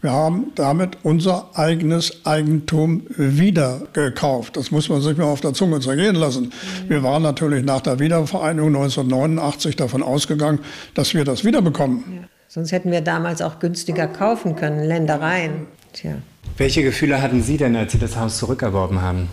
Wir 0.00 0.10
haben 0.10 0.50
damit 0.56 0.98
unser 1.04 1.50
eigenes 1.54 2.26
Eigentum 2.26 3.04
wieder 3.16 3.82
gekauft. 3.92 4.56
Das 4.56 4.72
muss 4.72 4.88
man 4.88 5.00
sich 5.00 5.16
mal 5.16 5.26
auf 5.26 5.40
der 5.40 5.54
Zunge 5.54 5.78
zergehen 5.78 6.16
lassen. 6.16 6.52
Wir 6.88 7.04
waren 7.04 7.22
natürlich 7.22 7.64
nach 7.64 7.82
der 7.82 8.00
Wiedervereinigung 8.00 8.74
1989 8.74 9.76
davon 9.76 10.02
ausgegangen, 10.02 10.58
dass 10.94 11.14
wir 11.14 11.24
das 11.24 11.44
wiederbekommen. 11.44 12.26
Sonst 12.54 12.70
hätten 12.70 12.92
wir 12.92 13.00
damals 13.00 13.40
auch 13.40 13.60
günstiger 13.60 14.06
kaufen 14.06 14.56
können, 14.56 14.84
Ländereien. 14.84 15.68
Tja. 15.94 16.16
Welche 16.58 16.82
Gefühle 16.82 17.22
hatten 17.22 17.42
Sie 17.42 17.56
denn, 17.56 17.74
als 17.74 17.92
Sie 17.92 17.98
das 17.98 18.14
Haus 18.18 18.36
zurückerworben 18.36 19.00
haben? 19.00 19.28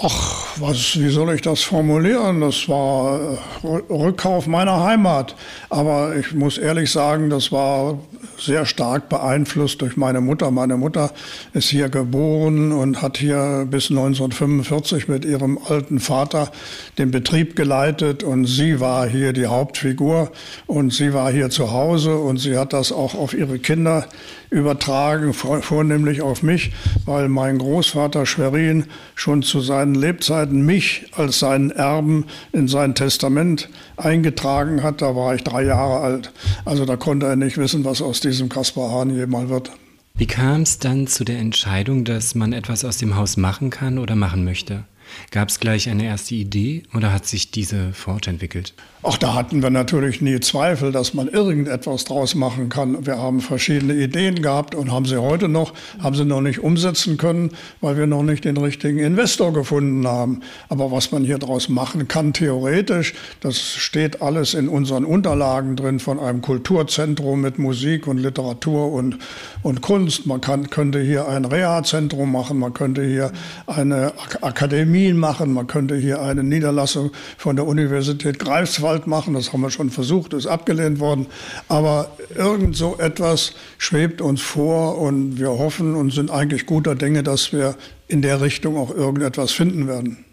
Ach, 0.00 0.60
was, 0.60 0.96
wie 0.96 1.08
soll 1.08 1.34
ich 1.34 1.42
das 1.42 1.62
formulieren? 1.62 2.42
Das 2.42 2.68
war 2.68 3.18
äh, 3.64 3.66
Rückkauf 3.92 4.46
meiner 4.46 4.80
Heimat. 4.84 5.34
Aber 5.70 6.14
ich 6.14 6.34
muss 6.34 6.56
ehrlich 6.56 6.92
sagen, 6.92 7.30
das 7.30 7.50
war 7.50 7.98
sehr 8.38 8.66
stark 8.66 9.08
beeinflusst 9.08 9.82
durch 9.82 9.96
meine 9.96 10.20
Mutter. 10.20 10.50
Meine 10.50 10.76
Mutter 10.76 11.12
ist 11.52 11.68
hier 11.68 11.88
geboren 11.88 12.72
und 12.72 13.02
hat 13.02 13.18
hier 13.18 13.66
bis 13.70 13.90
1945 13.90 15.08
mit 15.08 15.24
ihrem 15.24 15.58
alten 15.58 16.00
Vater 16.00 16.50
den 16.98 17.10
Betrieb 17.10 17.56
geleitet 17.56 18.22
und 18.22 18.46
sie 18.46 18.80
war 18.80 19.08
hier 19.08 19.32
die 19.32 19.46
Hauptfigur 19.46 20.30
und 20.66 20.92
sie 20.92 21.12
war 21.14 21.30
hier 21.30 21.50
zu 21.50 21.72
Hause 21.72 22.16
und 22.16 22.38
sie 22.38 22.56
hat 22.56 22.72
das 22.72 22.92
auch 22.92 23.14
auf 23.14 23.34
ihre 23.34 23.58
Kinder 23.58 24.06
übertragen, 24.50 25.32
vornehmlich 25.32 26.22
auf 26.22 26.42
mich, 26.42 26.72
weil 27.04 27.28
mein 27.28 27.58
Großvater 27.58 28.26
Schwerin 28.26 28.84
schon 29.14 29.42
zu 29.42 29.60
seinen 29.60 29.94
Lebzeiten 29.94 30.64
mich 30.64 31.06
als 31.16 31.38
seinen 31.38 31.70
Erben 31.70 32.26
in 32.52 32.68
sein 32.68 32.94
Testament 32.94 33.68
eingetragen 33.96 34.82
hat. 34.82 35.02
Da 35.02 35.16
war 35.16 35.34
ich 35.34 35.42
drei 35.44 35.64
Jahre 35.64 36.00
alt. 36.00 36.32
Also 36.64 36.84
da 36.84 36.96
konnte 36.96 37.26
er 37.26 37.36
nicht 37.36 37.58
wissen, 37.58 37.84
was 37.84 38.02
aus 38.02 38.20
diesem 38.20 38.48
Kaspar 38.48 38.90
Hahn 38.90 39.14
jemals 39.14 39.48
wird. 39.48 39.70
Wie 40.14 40.26
kam 40.26 40.62
es 40.62 40.78
dann 40.78 41.06
zu 41.06 41.24
der 41.24 41.38
Entscheidung, 41.38 42.04
dass 42.04 42.34
man 42.34 42.54
etwas 42.54 42.84
aus 42.84 42.96
dem 42.96 43.16
Haus 43.16 43.36
machen 43.36 43.68
kann 43.68 43.98
oder 43.98 44.16
machen 44.16 44.44
möchte? 44.44 44.84
Gab 45.30 45.48
es 45.48 45.60
gleich 45.60 45.88
eine 45.88 46.04
erste 46.04 46.34
Idee 46.34 46.82
oder 46.94 47.12
hat 47.12 47.26
sich 47.26 47.50
diese 47.50 47.92
fortentwickelt? 47.92 48.74
Auch 49.02 49.18
da 49.18 49.34
hatten 49.34 49.62
wir 49.62 49.70
natürlich 49.70 50.20
nie 50.20 50.40
Zweifel, 50.40 50.90
dass 50.90 51.14
man 51.14 51.28
irgendetwas 51.28 52.04
draus 52.06 52.34
machen 52.34 52.70
kann. 52.70 53.06
Wir 53.06 53.18
haben 53.18 53.40
verschiedene 53.40 53.94
Ideen 53.94 54.42
gehabt 54.42 54.74
und 54.74 54.90
haben 54.90 55.04
sie 55.04 55.20
heute 55.20 55.48
noch, 55.48 55.74
haben 56.02 56.16
sie 56.16 56.24
noch 56.24 56.40
nicht 56.40 56.58
umsetzen 56.58 57.16
können, 57.16 57.52
weil 57.80 57.96
wir 57.96 58.08
noch 58.08 58.24
nicht 58.24 58.44
den 58.44 58.56
richtigen 58.56 58.98
Investor 58.98 59.52
gefunden 59.52 60.08
haben. 60.08 60.40
Aber 60.68 60.90
was 60.90 61.12
man 61.12 61.22
hier 61.22 61.38
draus 61.38 61.68
machen 61.68 62.08
kann, 62.08 62.32
theoretisch, 62.32 63.14
das 63.38 63.60
steht 63.60 64.22
alles 64.22 64.54
in 64.54 64.68
unseren 64.68 65.04
Unterlagen 65.04 65.76
drin 65.76 66.00
von 66.00 66.18
einem 66.18 66.42
Kulturzentrum 66.42 67.40
mit 67.40 67.60
Musik 67.60 68.08
und 68.08 68.18
Literatur 68.18 68.90
und, 68.90 69.18
und 69.62 69.82
Kunst. 69.82 70.26
Man 70.26 70.40
kann, 70.40 70.68
könnte 70.68 71.00
hier 71.00 71.28
ein 71.28 71.44
Reha-Zentrum 71.44 72.32
machen, 72.32 72.58
man 72.58 72.74
könnte 72.74 73.04
hier 73.04 73.30
eine 73.68 74.14
Akademie 74.40 74.95
machen, 75.18 75.52
man 75.52 75.66
könnte 75.66 75.96
hier 75.96 76.20
eine 76.22 76.42
Niederlassung 76.42 77.10
von 77.36 77.56
der 77.56 77.66
Universität 77.66 78.38
Greifswald 78.38 79.06
machen. 79.06 79.34
Das 79.34 79.52
haben 79.52 79.60
wir 79.60 79.70
schon 79.70 79.90
versucht, 79.90 80.32
ist 80.32 80.46
abgelehnt 80.46 81.00
worden. 81.00 81.26
Aber 81.68 82.16
irgend 82.34 82.76
so 82.76 82.98
etwas 82.98 83.52
schwebt 83.78 84.20
uns 84.20 84.40
vor 84.40 84.98
und 84.98 85.38
wir 85.38 85.50
hoffen 85.50 85.94
und 85.94 86.12
sind 86.12 86.30
eigentlich 86.30 86.66
guter 86.66 86.94
Dinge, 86.94 87.22
dass 87.22 87.52
wir 87.52 87.76
in 88.08 88.22
der 88.22 88.40
Richtung 88.40 88.76
auch 88.76 88.94
irgendetwas 88.94 89.52
finden 89.52 89.86
werden. 89.86 90.24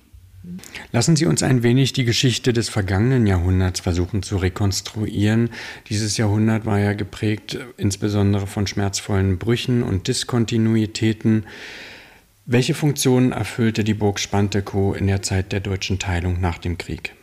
Lassen 0.91 1.15
Sie 1.15 1.25
uns 1.25 1.41
ein 1.41 1.63
wenig 1.63 1.93
die 1.93 2.03
Geschichte 2.03 2.51
des 2.51 2.67
vergangenen 2.67 3.25
Jahrhunderts 3.25 3.79
versuchen 3.79 4.23
zu 4.23 4.37
rekonstruieren. 4.37 5.49
Dieses 5.89 6.17
Jahrhundert 6.17 6.65
war 6.65 6.79
ja 6.79 6.93
geprägt 6.93 7.57
insbesondere 7.77 8.45
von 8.45 8.67
schmerzvollen 8.67 9.37
Brüchen 9.37 9.83
und 9.83 10.07
Diskontinuitäten. 10.07 11.45
Welche 12.45 12.73
Funktion 12.73 13.31
erfüllte 13.31 13.85
die 13.85 13.93
Burg 13.93 14.19
Spantekow 14.19 14.97
in 14.97 15.07
der 15.07 15.21
Zeit 15.21 15.53
der 15.53 15.61
deutschen 15.61 15.97
Teilung 15.97 16.41
nach 16.41 16.57
dem 16.57 16.77
Krieg? 16.77 17.13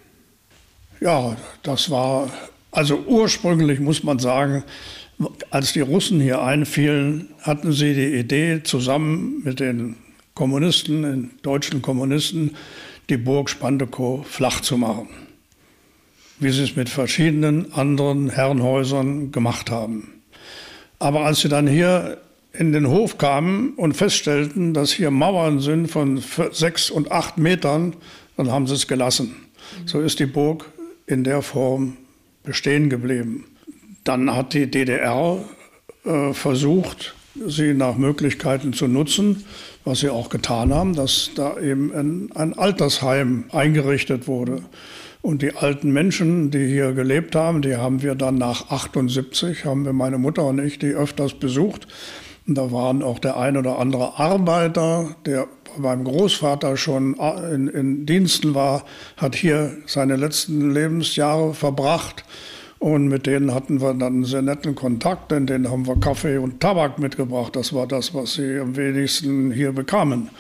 Ja, 0.99 1.37
das 1.63 1.91
war, 1.91 2.31
also 2.71 2.99
ursprünglich 3.07 3.81
muss 3.81 4.03
man 4.03 4.19
sagen, 4.19 4.65
als 5.51 5.75
die 5.75 5.81
Russen 5.81 6.21
hier 6.21 6.41
einfielen, 6.41 7.29
hatten 7.43 7.73
sie 7.73 7.93
die 7.93 8.15
Idee, 8.15 8.63
zusammen 8.63 9.43
mit 9.45 9.61
den 9.61 9.97
Kommunisten, 10.33 11.03
den 11.03 11.31
deutschen 11.43 11.83
Kommunisten, 11.83 12.57
die 13.11 13.19
Burg 13.19 13.51
Spandekow 13.51 14.27
flach 14.27 14.63
zu 14.63 14.79
machen. 14.79 15.09
Wie 16.39 16.51
sie 16.51 16.63
es 16.63 16.77
mit 16.77 16.89
verschiedenen 16.89 17.75
anderen 17.75 18.31
Herrenhäusern 18.31 19.33
gemacht 19.33 19.71
haben. 19.71 20.23
Aber 20.99 21.27
als 21.27 21.41
sie 21.41 21.51
dann 21.51 21.67
hier 21.67 22.17
in 22.53 22.73
den 22.73 22.89
Hof 22.89 23.19
kamen 23.19 23.75
und 23.77 23.95
feststellten, 23.95 24.75
dass 24.75 24.93
hier 24.93 25.11
Mauern 25.11 25.61
sind 25.61 25.89
von 25.89 26.23
sechs 26.53 26.91
und 26.91 27.13
acht 27.13 27.39
Metern, 27.39 27.95
dann 28.37 28.51
haben 28.51 28.67
sie 28.67 28.75
es 28.75 28.89
gelassen. 28.89 29.35
So 29.87 30.01
ist 30.01 30.19
die 30.19 30.27
Burg 30.27 30.71
in 31.07 31.25
der 31.25 31.43
Form 31.43 31.97
bestehen 32.43 32.91
geblieben. 32.91 33.45
Dann 34.05 34.35
hat 34.35 34.55
die 34.55 34.71
DDR 34.71 35.45
äh, 36.05 36.33
versucht, 36.33 37.15
sie 37.47 37.75
nach 37.75 37.97
Möglichkeiten 37.97 38.73
zu 38.73 38.89
nutzen, 38.89 39.45
was 39.85 40.01
sie 40.01 40.11
auch 40.11 40.29
getan 40.29 40.75
haben, 40.75 40.95
dass 40.95 41.31
da 41.35 41.59
eben 41.61 41.93
ein, 41.93 42.31
ein 42.35 42.59
Altersheim 42.59 43.45
eingerichtet 43.53 44.27
wurde. 44.27 44.63
Und 45.23 45.43
die 45.43 45.55
alten 45.55 45.93
Menschen, 45.93 46.51
die 46.51 46.67
hier 46.67 46.93
gelebt 46.93 47.37
haben, 47.37 47.61
die 47.61 47.77
haben 47.77 48.03
wir 48.03 48.15
dann 48.15 48.37
nach 48.37 48.71
78, 48.71 49.67
haben 49.67 49.85
wir 49.85 49.93
meine 49.93 50.17
Mutter 50.17 50.45
und 50.47 50.59
ich, 50.59 50.79
die 50.79 50.93
öfters 50.93 51.35
besucht. 51.35 51.87
Da 52.55 52.73
waren 52.73 53.03
auch 53.03 53.19
der 53.19 53.37
ein 53.37 53.57
oder 53.57 53.79
andere 53.79 54.19
Arbeiter, 54.19 55.15
der 55.25 55.47
meinem 55.79 56.05
Großvater 56.05 56.77
schon 56.77 57.15
in, 57.53 57.69
in 57.69 58.07
Diensten 58.07 58.55
war, 58.55 58.85
hat 59.17 59.37
hier 59.37 59.77
seine 59.87 60.17
letzten 60.17 60.73
Lebensjahre 60.73 61.55
verbracht. 61.55 62.25
Und 62.81 63.09
mit 63.09 63.27
denen 63.27 63.55
hatten 63.55 63.81
wir 63.81 63.93
dann 63.93 64.03
einen 64.03 64.25
sehr 64.25 64.43
netten 64.43 64.75
Kontakt, 64.75 65.31
denn 65.31 65.47
denen 65.47 65.71
haben 65.71 65.87
wir 65.87 66.01
Kaffee 66.01 66.39
und 66.39 66.61
Tabak 66.61 66.99
mitgebracht. 66.99 67.55
Das 67.55 67.75
war 67.75 67.87
das, 67.87 68.15
was 68.15 68.35
sie 68.35 68.59
am 68.59 68.75
wenigsten 68.75 69.53
hier 69.53 69.73
bekamen. 69.73 70.31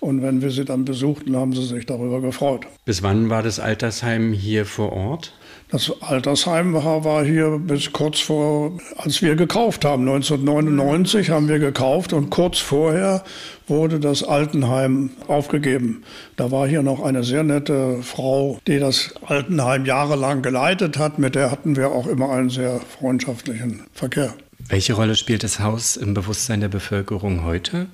Und 0.00 0.22
wenn 0.22 0.40
wir 0.40 0.52
sie 0.52 0.64
dann 0.64 0.84
besuchten, 0.84 1.36
haben 1.36 1.52
sie 1.52 1.66
sich 1.66 1.86
darüber 1.86 2.20
gefreut. 2.20 2.66
Bis 2.84 3.02
wann 3.02 3.30
war 3.30 3.42
das 3.42 3.58
Altersheim 3.58 4.32
hier 4.32 4.64
vor 4.64 4.92
Ort? 4.92 5.32
Das 5.70 5.92
Altersheim 6.00 6.72
war, 6.72 7.24
hier 7.24 7.58
bis 7.58 7.92
kurz 7.92 8.20
vor, 8.20 8.78
als 8.96 9.20
wir 9.20 9.36
gekauft 9.36 9.84
haben. 9.84 10.08
1999 10.08 11.28
haben 11.28 11.46
wir 11.48 11.58
gekauft 11.58 12.14
und 12.14 12.30
kurz 12.30 12.58
vorher 12.58 13.22
wurde 13.66 14.00
das 14.00 14.22
Altenheim 14.22 15.10
aufgegeben. 15.26 16.04
Da 16.36 16.50
war 16.50 16.66
hier 16.66 16.82
noch 16.82 17.02
eine 17.02 17.22
sehr 17.22 17.42
nette 17.42 18.02
Frau, 18.02 18.58
die 18.66 18.78
das 18.78 19.12
Altenheim 19.26 19.84
jahrelang 19.84 20.40
geleitet 20.40 20.96
hat. 20.96 21.18
Mit 21.18 21.34
der 21.34 21.50
hatten 21.50 21.76
wir 21.76 21.92
auch 21.92 22.06
immer 22.06 22.30
einen 22.30 22.48
sehr 22.48 22.80
freundschaftlichen 22.98 23.82
Verkehr. 23.92 24.32
Welche 24.70 24.94
Rolle 24.94 25.16
spielt 25.16 25.44
das 25.44 25.60
Haus 25.60 25.98
im 25.98 26.14
Bewusstsein 26.14 26.62
der 26.62 26.68
Bevölkerung 26.68 27.44
heute? 27.44 27.88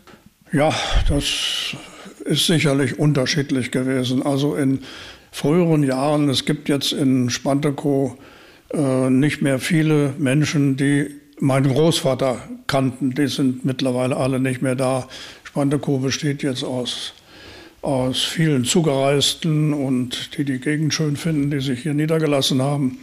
Ja, 0.52 0.72
das 1.08 1.74
ist 2.24 2.46
sicherlich 2.46 2.98
unterschiedlich 2.98 3.70
gewesen. 3.70 4.24
Also 4.24 4.54
in 4.54 4.80
früheren 5.34 5.82
Jahren, 5.82 6.28
es 6.28 6.44
gibt 6.44 6.68
jetzt 6.68 6.92
in 6.92 7.28
Spantekow 7.28 8.12
äh, 8.72 9.10
nicht 9.10 9.42
mehr 9.42 9.58
viele 9.58 10.14
Menschen, 10.16 10.76
die 10.76 11.10
meinen 11.40 11.74
Großvater 11.74 12.38
kannten. 12.68 13.16
Die 13.16 13.26
sind 13.26 13.64
mittlerweile 13.64 14.16
alle 14.16 14.38
nicht 14.38 14.62
mehr 14.62 14.76
da. 14.76 15.08
Spantekow 15.42 16.00
besteht 16.00 16.44
jetzt 16.44 16.62
aus, 16.62 17.14
aus 17.82 18.22
vielen 18.22 18.64
Zugereisten 18.64 19.74
und 19.74 20.38
die 20.38 20.44
die 20.44 20.60
Gegend 20.60 20.94
schön 20.94 21.16
finden, 21.16 21.50
die 21.50 21.60
sich 21.60 21.82
hier 21.82 21.94
niedergelassen 21.94 22.62
haben. 22.62 22.98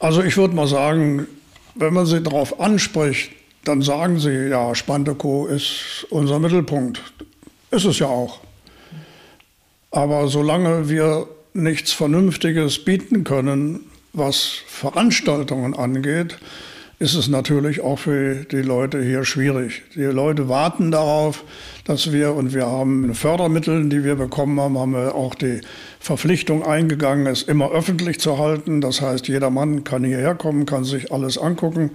Also 0.00 0.24
ich 0.24 0.36
würde 0.36 0.56
mal 0.56 0.66
sagen, 0.66 1.28
wenn 1.76 1.94
man 1.94 2.06
sie 2.06 2.20
darauf 2.20 2.58
anspricht, 2.58 3.30
dann 3.64 3.82
sagen 3.82 4.18
sie, 4.18 4.48
ja, 4.48 4.74
Spantekow 4.74 5.48
ist 5.48 6.08
unser 6.10 6.40
Mittelpunkt. 6.40 7.00
Ist 7.70 7.84
es 7.84 8.00
ja 8.00 8.06
auch. 8.06 8.40
Aber 9.90 10.28
solange 10.28 10.88
wir 10.88 11.26
nichts 11.52 11.92
Vernünftiges 11.92 12.84
bieten 12.84 13.24
können, 13.24 13.80
was 14.12 14.60
Veranstaltungen 14.66 15.74
angeht, 15.74 16.38
ist 17.00 17.14
es 17.14 17.28
natürlich 17.28 17.80
auch 17.80 17.98
für 17.98 18.44
die 18.44 18.60
Leute 18.60 19.02
hier 19.02 19.24
schwierig. 19.24 19.82
Die 19.94 20.02
Leute 20.02 20.50
warten 20.50 20.90
darauf, 20.90 21.44
dass 21.84 22.12
wir, 22.12 22.34
und 22.34 22.52
wir 22.52 22.66
haben 22.66 23.14
Fördermittel, 23.14 23.88
die 23.88 24.04
wir 24.04 24.16
bekommen 24.16 24.60
haben, 24.60 24.78
haben 24.78 24.92
wir 24.92 25.14
auch 25.14 25.34
die 25.34 25.62
Verpflichtung 25.98 26.62
eingegangen, 26.62 27.26
es 27.26 27.42
immer 27.42 27.70
öffentlich 27.70 28.20
zu 28.20 28.38
halten. 28.38 28.82
Das 28.82 29.00
heißt, 29.00 29.28
jeder 29.28 29.48
Mann 29.48 29.82
kann 29.82 30.04
hierher 30.04 30.34
kommen, 30.34 30.66
kann 30.66 30.84
sich 30.84 31.10
alles 31.10 31.38
angucken. 31.38 31.92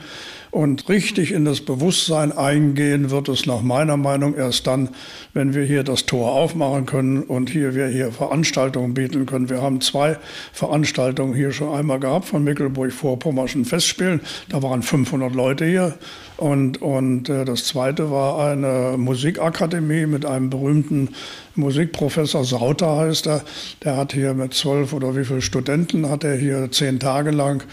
Und 0.56 0.88
richtig 0.88 1.34
in 1.34 1.44
das 1.44 1.60
Bewusstsein 1.60 2.32
eingehen 2.32 3.12
wird 3.12 3.28
es 3.28 3.46
nach 3.46 3.62
meiner 3.62 3.98
Meinung 3.98 4.36
erst 4.36 4.68
dann, 4.68 4.88
wenn 5.34 5.54
wir 5.54 5.66
hier 5.66 5.84
das 5.84 6.06
Tor 6.06 6.32
aufmachen 6.32 6.86
können 6.86 7.24
und 7.24 7.50
hier 7.50 7.76
wir 7.76 7.88
hier 7.88 8.14
Veranstaltungen 8.14 8.94
bieten 8.94 9.26
können. 9.26 9.50
Wir 9.50 9.62
haben 9.62 9.82
zwei 9.82 10.16
Veranstaltungen 10.54 11.34
hier 11.34 11.52
schon 11.52 11.76
einmal 11.76 12.00
gehabt 12.00 12.24
von 12.24 12.46
Mecklenburg-Vorpommerschen 12.46 13.66
Festspielen. 13.66 14.22
Da 14.48 14.64
waren 14.64 14.82
500 14.82 15.36
Leute 15.36 15.66
hier. 15.66 15.96
Und, 16.38 16.82
und 16.82 17.28
äh, 17.28 17.44
das 17.44 17.66
zweite 17.66 18.10
war 18.10 18.40
eine 18.40 18.96
Musikakademie 18.98 20.06
mit 20.06 20.26
einem 20.26 20.50
berühmten 20.50 21.10
Musikprofessor 21.56 22.46
Sauter 22.46 22.96
heißt 22.96 23.28
er. 23.28 23.44
Der 23.84 23.98
hat 23.98 24.14
hier 24.14 24.34
mit 24.34 24.54
zwölf 24.54 24.94
oder 24.94 25.18
wie 25.18 25.26
viele 25.26 25.42
Studenten 25.42 26.10
hat 26.10 26.24
er 26.24 26.36
hier 26.36 26.72
zehn 26.72 27.00
Tage 27.00 27.32
lang 27.32 27.64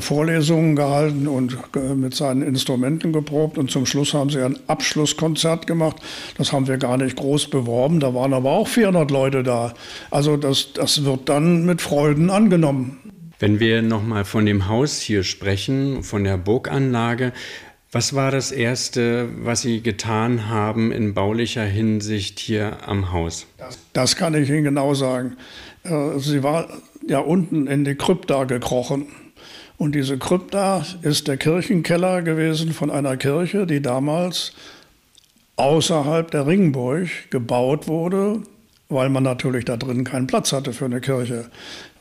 Vorlesungen 0.00 0.76
gehalten 0.76 1.28
und 1.28 1.56
äh, 1.76 1.94
mit 1.94 2.14
seinen 2.14 2.42
Instrumenten 2.42 3.12
geprobt. 3.12 3.58
Und 3.58 3.70
zum 3.70 3.86
Schluss 3.86 4.14
haben 4.14 4.30
sie 4.30 4.42
ein 4.42 4.58
Abschlusskonzert 4.66 5.66
gemacht. 5.66 5.96
Das 6.38 6.52
haben 6.52 6.66
wir 6.66 6.76
gar 6.76 6.96
nicht 6.96 7.16
groß 7.16 7.48
beworben. 7.50 8.00
Da 8.00 8.14
waren 8.14 8.34
aber 8.34 8.50
auch 8.50 8.68
400 8.68 9.10
Leute 9.10 9.42
da. 9.42 9.74
Also 10.10 10.36
das, 10.36 10.72
das 10.72 11.04
wird 11.04 11.28
dann 11.28 11.64
mit 11.64 11.80
Freuden 11.80 12.30
angenommen. 12.30 12.98
Wenn 13.38 13.60
wir 13.60 13.82
nochmal 13.82 14.24
von 14.24 14.46
dem 14.46 14.68
Haus 14.68 14.98
hier 15.00 15.22
sprechen, 15.22 16.02
von 16.02 16.24
der 16.24 16.38
Burganlage, 16.38 17.32
Was 17.92 18.14
war 18.14 18.30
das 18.30 18.52
Erste, 18.52 19.28
was 19.38 19.62
Sie 19.62 19.80
getan 19.80 20.48
haben 20.48 20.92
in 20.92 21.14
baulicher 21.14 21.64
Hinsicht 21.64 22.40
hier 22.40 22.78
am 22.86 23.12
Haus? 23.12 23.46
Das, 23.56 23.78
das 23.92 24.16
kann 24.16 24.34
ich 24.34 24.50
Ihnen 24.50 24.64
genau 24.64 24.92
sagen. 24.92 25.36
Äh, 25.84 26.18
sie 26.18 26.42
war 26.42 26.68
ja 27.08 27.20
unten 27.20 27.66
in 27.66 27.84
die 27.84 27.94
Krypta 27.94 28.44
gekrochen. 28.44 29.06
Und 29.78 29.94
diese 29.94 30.18
Krypta 30.18 30.86
ist 31.02 31.28
der 31.28 31.36
Kirchenkeller 31.36 32.22
gewesen 32.22 32.72
von 32.72 32.90
einer 32.90 33.16
Kirche, 33.16 33.66
die 33.66 33.82
damals 33.82 34.52
außerhalb 35.56 36.30
der 36.30 36.46
Ringburg 36.46 37.08
gebaut 37.30 37.86
wurde, 37.88 38.42
weil 38.88 39.08
man 39.10 39.22
natürlich 39.22 39.64
da 39.64 39.76
drin 39.76 40.04
keinen 40.04 40.26
Platz 40.26 40.52
hatte 40.52 40.72
für 40.72 40.86
eine 40.86 41.00
Kirche. 41.00 41.50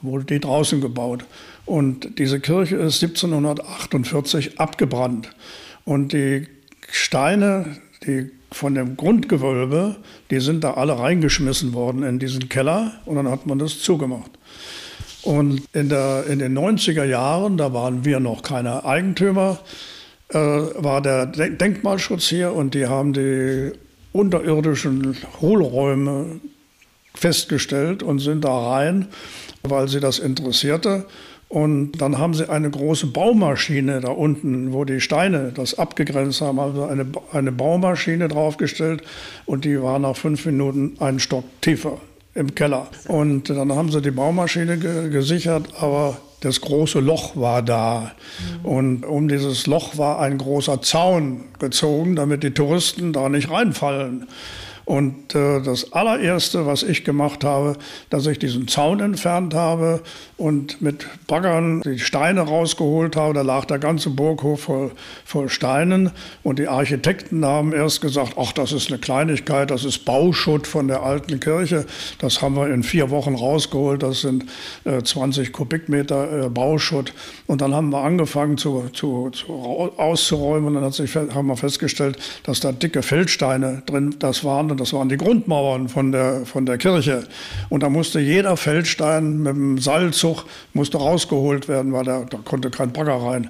Wurde 0.01 0.25
die 0.25 0.39
draußen 0.39 0.81
gebaut. 0.81 1.25
Und 1.65 2.19
diese 2.19 2.39
Kirche 2.39 2.75
ist 2.75 3.03
1748 3.03 4.59
abgebrannt. 4.59 5.31
Und 5.83 6.13
die 6.13 6.47
Steine, 6.91 7.77
die 8.05 8.31
von 8.51 8.75
dem 8.75 8.95
Grundgewölbe, 8.95 9.97
die 10.31 10.39
sind 10.39 10.63
da 10.63 10.75
alle 10.75 10.97
reingeschmissen 10.97 11.73
worden 11.73 12.03
in 12.03 12.19
diesen 12.19 12.47
Keller 12.47 12.93
und 13.05 13.15
dann 13.15 13.29
hat 13.29 13.45
man 13.45 13.59
das 13.59 13.79
zugemacht. 13.79 14.31
Und 15.25 15.63
in, 15.73 15.89
der, 15.89 16.25
in 16.29 16.37
den 16.37 16.57
90er 16.57 17.03
Jahren, 17.03 17.57
da 17.57 17.73
waren 17.73 18.05
wir 18.05 18.19
noch 18.19 18.43
keine 18.43 18.85
Eigentümer, 18.85 19.57
äh, 20.29 20.37
war 20.37 21.01
der 21.01 21.25
Denkmalschutz 21.25 22.27
hier 22.27 22.53
und 22.53 22.75
die 22.75 22.85
haben 22.85 23.11
die 23.11 23.71
unterirdischen 24.13 25.17
Hohlräume 25.41 26.39
festgestellt 27.15 28.03
und 28.03 28.19
sind 28.19 28.45
da 28.45 28.69
rein, 28.69 29.07
weil 29.63 29.87
sie 29.87 29.99
das 29.99 30.19
interessierte. 30.19 31.05
Und 31.49 31.93
dann 31.93 32.19
haben 32.19 32.35
sie 32.35 32.47
eine 32.47 32.69
große 32.69 33.07
Baumaschine 33.07 34.01
da 34.01 34.09
unten, 34.09 34.73
wo 34.73 34.85
die 34.85 35.01
Steine 35.01 35.51
das 35.55 35.79
abgegrenzt 35.79 36.41
haben, 36.41 36.59
also 36.59 36.83
eine, 36.83 37.07
eine 37.31 37.51
Baumaschine 37.51 38.27
draufgestellt 38.27 39.01
und 39.47 39.65
die 39.65 39.81
war 39.81 39.97
nach 39.97 40.15
fünf 40.17 40.45
Minuten 40.45 40.97
einen 40.99 41.19
Stock 41.19 41.45
tiefer 41.61 41.99
im 42.35 42.53
Keller. 42.53 42.87
Und 43.07 43.49
dann 43.49 43.71
haben 43.73 43.91
sie 43.91 44.01
die 44.01 44.11
Baumaschine 44.11 44.77
ge 44.77 45.09
gesichert, 45.09 45.69
aber 45.79 46.17
das 46.41 46.61
große 46.61 46.99
Loch 46.99 47.35
war 47.35 47.63
da. 47.63 48.11
Mhm. 48.61 48.65
Und 48.65 49.05
um 49.05 49.27
dieses 49.27 49.65
Loch 49.65 49.97
war 49.97 50.19
ein 50.19 50.37
großer 50.37 50.81
Zaun 50.81 51.45
gezogen, 51.59 52.15
damit 52.15 52.43
die 52.43 52.51
Touristen 52.51 53.13
da 53.13 53.29
nicht 53.29 53.49
reinfallen. 53.49 54.27
Und 54.85 55.33
äh, 55.33 55.61
das 55.61 55.93
allererste, 55.93 56.67
was 56.67 56.83
ich 56.83 57.03
gemacht 57.03 57.43
habe, 57.43 57.75
dass 58.11 58.27
ich 58.27 58.37
diesen 58.37 58.67
Zaun 58.67 58.99
entfernt 58.99 59.55
habe 59.55 60.01
und 60.37 60.79
mit 60.79 61.07
Baggern 61.25 61.81
die 61.81 61.97
Steine 61.97 62.41
rausgeholt 62.41 63.15
habe. 63.15 63.33
Da 63.33 63.41
lag 63.41 63.65
der 63.65 63.79
ganze 63.79 64.11
Burghof 64.11 64.61
voll, 64.61 64.91
voll 65.25 65.49
Steinen. 65.49 66.11
Und 66.43 66.59
die 66.59 66.67
Architekten 66.67 67.43
haben 67.43 67.73
erst 67.73 68.01
gesagt, 68.01 68.35
ach, 68.37 68.51
das 68.51 68.73
ist 68.73 68.89
eine 68.91 68.99
Kleinigkeit, 68.99 69.71
das 69.71 69.85
ist 69.85 70.05
Bauschutt 70.05 70.67
von 70.67 70.87
der 70.87 71.01
alten 71.01 71.39
Kirche. 71.39 71.85
Das 72.19 72.43
haben 72.43 72.55
wir 72.55 72.71
in 72.71 72.83
vier 72.83 73.09
Wochen 73.09 73.33
rausgeholt. 73.33 74.03
Das 74.03 74.21
sind 74.21 74.45
äh, 74.83 75.01
20 75.01 75.51
Kubikmeter 75.51 76.45
äh, 76.45 76.49
Bauschutt. 76.49 77.11
Und 77.47 77.61
dann 77.61 77.73
haben 77.73 77.89
wir 77.89 78.03
angefangen 78.03 78.59
zu, 78.59 78.89
zu, 78.93 79.31
zu 79.31 79.47
auszuräumen. 79.97 80.67
Und 80.67 80.73
dann 80.75 80.83
hat 80.83 80.93
sich, 80.93 81.15
haben 81.15 81.47
wir 81.47 81.57
festgestellt, 81.57 82.19
dass 82.43 82.59
da 82.59 82.71
dicke 82.71 83.01
Feldsteine 83.01 83.81
drin 83.87 84.15
das 84.19 84.43
waren 84.43 84.74
und 84.75 84.81
das 84.81 84.91
waren 84.91 85.07
die 85.07 85.15
Grundmauern 85.15 85.87
von 85.87 86.11
der, 86.11 86.45
von 86.45 86.65
der 86.65 86.77
Kirche. 86.77 87.23
Und 87.69 87.81
da 87.81 87.87
musste 87.87 88.19
jeder 88.19 88.57
Feldstein 88.57 89.37
mit 89.37 89.55
dem 89.55 89.77
Seilzug 89.77 90.43
musste 90.73 90.97
rausgeholt 90.97 91.69
werden, 91.69 91.93
weil 91.93 92.03
da, 92.03 92.25
da 92.29 92.39
konnte 92.43 92.69
kein 92.69 92.91
Bagger 92.91 93.15
rein. 93.15 93.49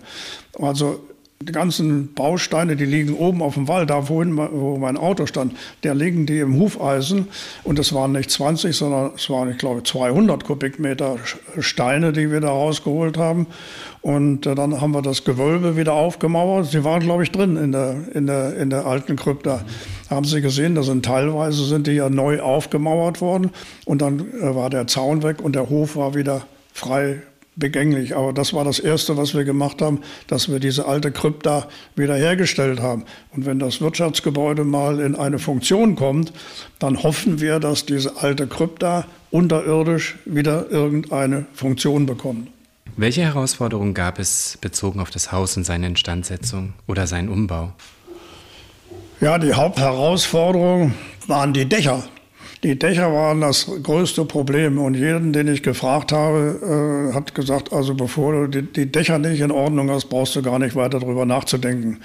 Also 0.59 0.99
die 1.41 1.51
ganzen 1.51 2.13
Bausteine, 2.13 2.77
die 2.77 2.85
liegen 2.85 3.13
oben 3.13 3.41
auf 3.41 3.55
dem 3.55 3.67
Wall, 3.67 3.85
da 3.85 4.07
wohin, 4.07 4.37
wo 4.37 4.77
mein 4.77 4.95
Auto 4.95 5.25
stand, 5.25 5.53
da 5.81 5.91
liegen 5.91 6.25
die 6.25 6.39
im 6.39 6.57
Hufeisen. 6.57 7.27
Und 7.63 7.77
es 7.77 7.93
waren 7.93 8.13
nicht 8.13 8.31
20, 8.31 8.75
sondern 8.75 9.11
es 9.15 9.29
waren, 9.29 9.51
ich 9.51 9.57
glaube, 9.57 9.83
200 9.83 10.45
Kubikmeter 10.45 11.17
Steine, 11.59 12.13
die 12.13 12.31
wir 12.31 12.39
da 12.39 12.49
rausgeholt 12.49 13.17
haben. 13.17 13.47
Und 14.01 14.45
äh, 14.45 14.55
dann 14.55 14.79
haben 14.79 14.91
wir 14.91 15.01
das 15.01 15.25
Gewölbe 15.25 15.75
wieder 15.75 15.93
aufgemauert. 15.93 16.67
Sie 16.67 16.83
waren, 16.83 17.01
glaube 17.01 17.23
ich, 17.23 17.31
drin 17.31 17.57
in 17.57 17.73
der, 17.73 17.95
in 18.13 18.27
der, 18.27 18.55
in 18.55 18.69
der 18.69 18.85
alten 18.85 19.17
Krypta. 19.17 19.61
Haben 20.09 20.25
Sie 20.25 20.41
gesehen, 20.41 20.75
da 20.75 20.83
sind 20.83 21.03
teilweise 21.03 21.65
sind 21.65 21.87
die 21.87 21.93
ja 21.93 22.09
neu 22.09 22.39
aufgemauert 22.39 23.19
worden. 23.19 23.51
Und 23.83 24.01
dann 24.01 24.19
äh, 24.39 24.55
war 24.55 24.69
der 24.69 24.87
Zaun 24.87 25.21
weg 25.21 25.41
und 25.43 25.53
der 25.53 25.69
Hof 25.69 25.97
war 25.97 26.15
wieder 26.15 26.43
frei 26.71 27.21
begänglich. 27.55 28.15
Aber 28.15 28.33
das 28.33 28.53
war 28.53 28.63
das 28.63 28.79
Erste, 28.79 29.17
was 29.17 29.33
wir 29.33 29.43
gemacht 29.43 29.81
haben, 29.81 30.01
dass 30.27 30.49
wir 30.49 30.59
diese 30.59 30.85
alte 30.85 31.11
Krypta 31.11 31.67
wiederhergestellt 31.95 32.81
haben. 32.81 33.05
Und 33.31 33.45
wenn 33.45 33.59
das 33.59 33.81
Wirtschaftsgebäude 33.81 34.63
mal 34.63 34.99
in 34.99 35.15
eine 35.15 35.39
Funktion 35.39 35.95
kommt, 35.95 36.33
dann 36.79 37.03
hoffen 37.03 37.39
wir, 37.39 37.59
dass 37.59 37.85
diese 37.85 38.17
alte 38.17 38.47
Krypta 38.47 39.05
unterirdisch 39.31 40.17
wieder 40.25 40.69
irgendeine 40.69 41.45
Funktion 41.53 42.05
bekommt. 42.05 42.49
Welche 42.97 43.23
Herausforderungen 43.23 43.93
gab 43.93 44.19
es 44.19 44.57
bezogen 44.61 45.01
auf 45.01 45.09
das 45.09 45.33
Haus 45.33 45.57
und 45.57 45.65
seine 45.65 45.87
Instandsetzung 45.87 46.73
oder 46.87 47.07
seinen 47.07 47.27
Umbau? 47.27 47.73
Ja, 49.19 49.37
die 49.37 49.53
Hauptherausforderung 49.53 50.93
waren 51.27 51.53
die 51.53 51.65
Dächer. 51.65 52.03
Die 52.65 52.79
Dächer 52.79 53.13
waren 53.13 53.41
das 53.41 53.69
größte 53.83 54.25
Problem 54.25 54.79
und 54.79 54.95
jeden, 54.95 55.33
den 55.33 55.47
ich 55.47 55.61
gefragt 55.61 56.11
habe, 56.11 57.11
äh, 57.11 57.13
hat 57.13 57.35
gesagt, 57.35 57.71
also 57.71 57.93
bevor 57.93 58.31
du 58.33 58.47
die, 58.47 58.63
die, 58.63 58.91
Dächer 58.91 59.19
nicht 59.19 59.39
in 59.41 59.51
Ordnung 59.51 59.91
hast, 59.91 60.05
brauchst 60.05 60.35
du 60.35 60.41
gar 60.41 60.57
nicht 60.57 60.75
weiter 60.75 60.99
darüber 60.99 61.27
nachzudenken. 61.27 61.99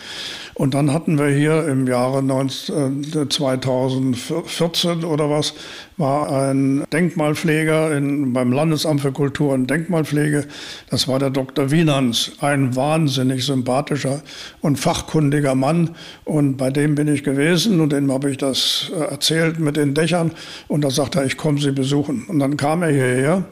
Und 0.52 0.74
dann 0.74 0.92
hatten 0.92 1.18
wir 1.18 1.28
hier 1.28 1.66
im 1.66 1.86
Jahre 1.86 2.22
19, 2.22 3.04
äh, 3.04 3.28
2014 3.30 5.02
oder 5.02 5.30
was, 5.30 5.54
war 6.00 6.32
ein 6.32 6.84
Denkmalpfleger 6.92 7.96
in, 7.96 8.32
beim 8.32 8.50
Landesamt 8.50 9.02
für 9.02 9.12
Kultur 9.12 9.52
und 9.52 9.70
Denkmalpflege. 9.70 10.46
Das 10.88 11.06
war 11.06 11.18
der 11.18 11.30
Dr. 11.30 11.70
Wienans, 11.70 12.32
ein 12.40 12.74
wahnsinnig 12.74 13.44
sympathischer 13.44 14.22
und 14.60 14.78
fachkundiger 14.78 15.54
Mann. 15.54 15.90
Und 16.24 16.56
bei 16.56 16.70
dem 16.70 16.96
bin 16.96 17.06
ich 17.06 17.22
gewesen 17.22 17.80
und 17.80 17.92
dem 17.92 18.10
habe 18.10 18.30
ich 18.30 18.38
das 18.38 18.90
äh, 18.94 19.04
erzählt 19.04 19.60
mit 19.60 19.76
den 19.76 19.94
Dächern. 19.94 20.32
Und 20.66 20.82
da 20.82 20.90
sagte 20.90 21.20
er, 21.20 21.26
ich 21.26 21.36
komme 21.36 21.60
Sie 21.60 21.72
besuchen. 21.72 22.24
Und 22.26 22.40
dann 22.40 22.56
kam 22.56 22.82
er 22.82 22.90
hierher 22.90 23.44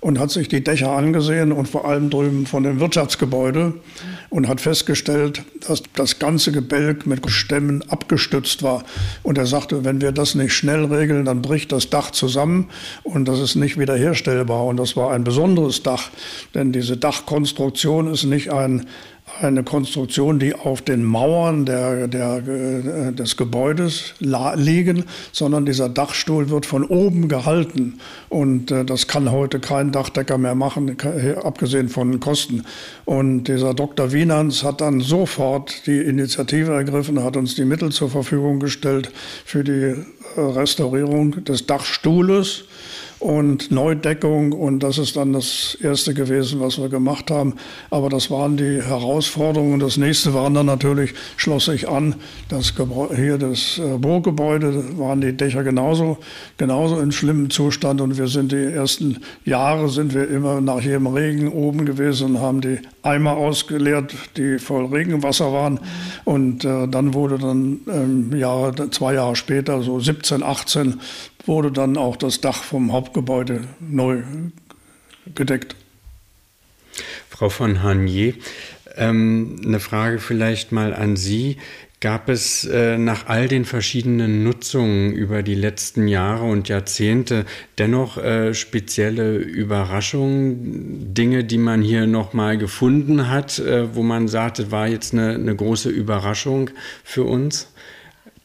und 0.00 0.18
hat 0.18 0.30
sich 0.30 0.48
die 0.48 0.62
Dächer 0.62 0.90
angesehen 0.90 1.52
und 1.52 1.68
vor 1.68 1.86
allem 1.86 2.10
drüben 2.10 2.46
von 2.46 2.62
dem 2.62 2.80
Wirtschaftsgebäude 2.80 3.74
und 4.28 4.48
hat 4.48 4.60
festgestellt, 4.60 5.42
dass 5.66 5.82
das 5.94 6.18
ganze 6.18 6.52
Gebälk 6.52 7.06
mit 7.06 7.28
Stämmen 7.30 7.82
abgestützt 7.88 8.62
war. 8.62 8.84
Und 9.22 9.38
er 9.38 9.46
sagte, 9.46 9.84
wenn 9.84 10.00
wir 10.00 10.12
das 10.12 10.34
nicht 10.34 10.52
schnell 10.52 10.84
regeln, 10.84 11.24
dann 11.24 11.42
bricht 11.42 11.72
das 11.72 11.90
Dach 11.90 12.10
zusammen 12.10 12.68
und 13.02 13.26
das 13.26 13.40
ist 13.40 13.56
nicht 13.56 13.78
wiederherstellbar. 13.78 14.64
Und 14.64 14.76
das 14.76 14.96
war 14.96 15.12
ein 15.12 15.24
besonderes 15.24 15.82
Dach, 15.82 16.10
denn 16.54 16.72
diese 16.72 16.96
Dachkonstruktion 16.96 18.12
ist 18.12 18.24
nicht 18.24 18.52
ein 18.52 18.86
eine 19.40 19.62
Konstruktion, 19.62 20.38
die 20.38 20.54
auf 20.54 20.82
den 20.82 21.04
Mauern 21.04 21.64
der, 21.64 22.08
der, 22.08 22.36
äh, 22.46 23.12
des 23.12 23.36
Gebäudes 23.36 24.14
liegen, 24.20 25.04
sondern 25.32 25.66
dieser 25.66 25.88
Dachstuhl 25.88 26.50
wird 26.50 26.66
von 26.66 26.84
oben 26.84 27.28
gehalten. 27.28 27.98
Und 28.28 28.70
äh, 28.70 28.84
das 28.84 29.06
kann 29.06 29.30
heute 29.30 29.60
kein 29.60 29.92
Dachdecker 29.92 30.38
mehr 30.38 30.54
machen, 30.54 30.96
abgesehen 31.42 31.88
von 31.88 32.20
Kosten. 32.20 32.64
Und 33.04 33.44
dieser 33.44 33.74
Dr. 33.74 34.12
Wienans 34.12 34.64
hat 34.64 34.80
dann 34.80 35.00
sofort 35.00 35.86
die 35.86 35.98
Initiative 35.98 36.72
ergriffen, 36.72 37.22
hat 37.22 37.36
uns 37.36 37.54
die 37.54 37.64
Mittel 37.64 37.90
zur 37.92 38.10
Verfügung 38.10 38.60
gestellt 38.60 39.10
für 39.44 39.64
die 39.64 39.72
äh, 39.72 40.40
Restaurierung 40.40 41.44
des 41.44 41.66
Dachstuhles 41.66 42.64
und 43.26 43.72
Neudeckung. 43.72 44.52
Und 44.52 44.84
das 44.84 44.98
ist 44.98 45.16
dann 45.16 45.32
das 45.32 45.76
Erste 45.82 46.14
gewesen, 46.14 46.60
was 46.60 46.78
wir 46.78 46.88
gemacht 46.88 47.28
haben. 47.28 47.54
Aber 47.90 48.08
das 48.08 48.30
waren 48.30 48.56
die 48.56 48.80
Herausforderungen. 48.80 49.80
Das 49.80 49.96
nächste 49.96 50.32
waren 50.32 50.54
dann 50.54 50.66
natürlich, 50.66 51.12
schloss 51.36 51.66
ich 51.66 51.88
an, 51.88 52.14
das 52.48 52.76
Gebäude, 52.76 53.16
hier 53.16 53.36
das 53.36 53.78
äh, 53.78 53.98
Burggebäude, 53.98 54.96
waren 54.98 55.20
die 55.20 55.36
Dächer 55.36 55.64
genauso, 55.64 56.18
genauso 56.56 57.00
in 57.00 57.10
schlimmem 57.10 57.50
Zustand. 57.50 58.00
Und 58.00 58.16
wir 58.16 58.28
sind 58.28 58.52
die 58.52 58.62
ersten 58.62 59.18
Jahre, 59.44 59.88
sind 59.88 60.14
wir 60.14 60.30
immer 60.30 60.60
nach 60.60 60.80
jedem 60.80 61.08
Regen 61.08 61.48
oben 61.48 61.84
gewesen 61.84 62.36
und 62.36 62.40
haben 62.40 62.60
die 62.60 62.78
Eimer 63.02 63.36
ausgeleert, 63.36 64.14
die 64.36 64.60
voll 64.60 64.86
Regenwasser 64.86 65.52
waren. 65.52 65.80
Und 66.24 66.64
äh, 66.64 66.86
dann 66.86 67.12
wurde 67.12 67.38
dann 67.38 67.80
ähm, 67.88 68.36
Jahre, 68.36 68.88
zwei 68.90 69.14
Jahre 69.14 69.34
später, 69.34 69.82
so 69.82 69.98
17, 69.98 70.44
18, 70.44 71.00
wurde 71.46 71.72
dann 71.72 71.96
auch 71.96 72.16
das 72.16 72.40
Dach 72.40 72.62
vom 72.62 72.92
Hauptgebäude 72.92 73.64
neu 73.80 74.22
gedeckt. 75.34 75.76
Frau 77.28 77.48
von 77.48 77.82
Hanier, 77.82 78.34
ähm, 78.96 79.60
eine 79.64 79.80
Frage 79.80 80.18
vielleicht 80.18 80.72
mal 80.72 80.94
an 80.94 81.16
Sie. 81.16 81.58
Gab 82.00 82.28
es 82.28 82.64
äh, 82.64 82.98
nach 82.98 83.26
all 83.26 83.48
den 83.48 83.64
verschiedenen 83.64 84.44
Nutzungen 84.44 85.12
über 85.12 85.42
die 85.42 85.54
letzten 85.54 86.08
Jahre 86.08 86.44
und 86.44 86.68
Jahrzehnte 86.68 87.46
dennoch 87.78 88.18
äh, 88.18 88.52
spezielle 88.52 89.36
Überraschungen, 89.38 91.14
Dinge, 91.14 91.44
die 91.44 91.56
man 91.56 91.80
hier 91.80 92.06
nochmal 92.06 92.58
gefunden 92.58 93.30
hat, 93.30 93.58
äh, 93.58 93.94
wo 93.94 94.02
man 94.02 94.28
sagte, 94.28 94.70
war 94.70 94.88
jetzt 94.88 95.14
eine, 95.14 95.34
eine 95.34 95.56
große 95.56 95.88
Überraschung 95.88 96.70
für 97.02 97.24
uns? 97.24 97.72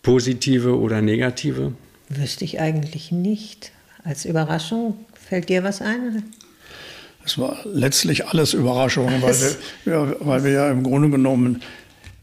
Positive 0.02 0.80
oder 0.80 1.02
negative? 1.02 1.74
Wüsste 2.18 2.46
ich 2.46 2.60
eigentlich 2.60 3.12
nicht. 3.12 3.72
Als 4.04 4.26
Überraschung 4.26 5.06
fällt 5.14 5.50
dir 5.50 5.64
was 5.64 5.82
ein? 5.82 6.24
Es 7.24 7.38
war 7.38 7.58
letztlich 7.66 8.28
alles 8.28 8.54
Überraschung, 8.54 9.10
weil 9.22 9.36
wir, 9.86 10.18
weil 10.20 10.44
wir 10.44 10.52
ja 10.52 10.72
im 10.72 10.84
Grunde 10.84 11.10
genommen 11.10 11.62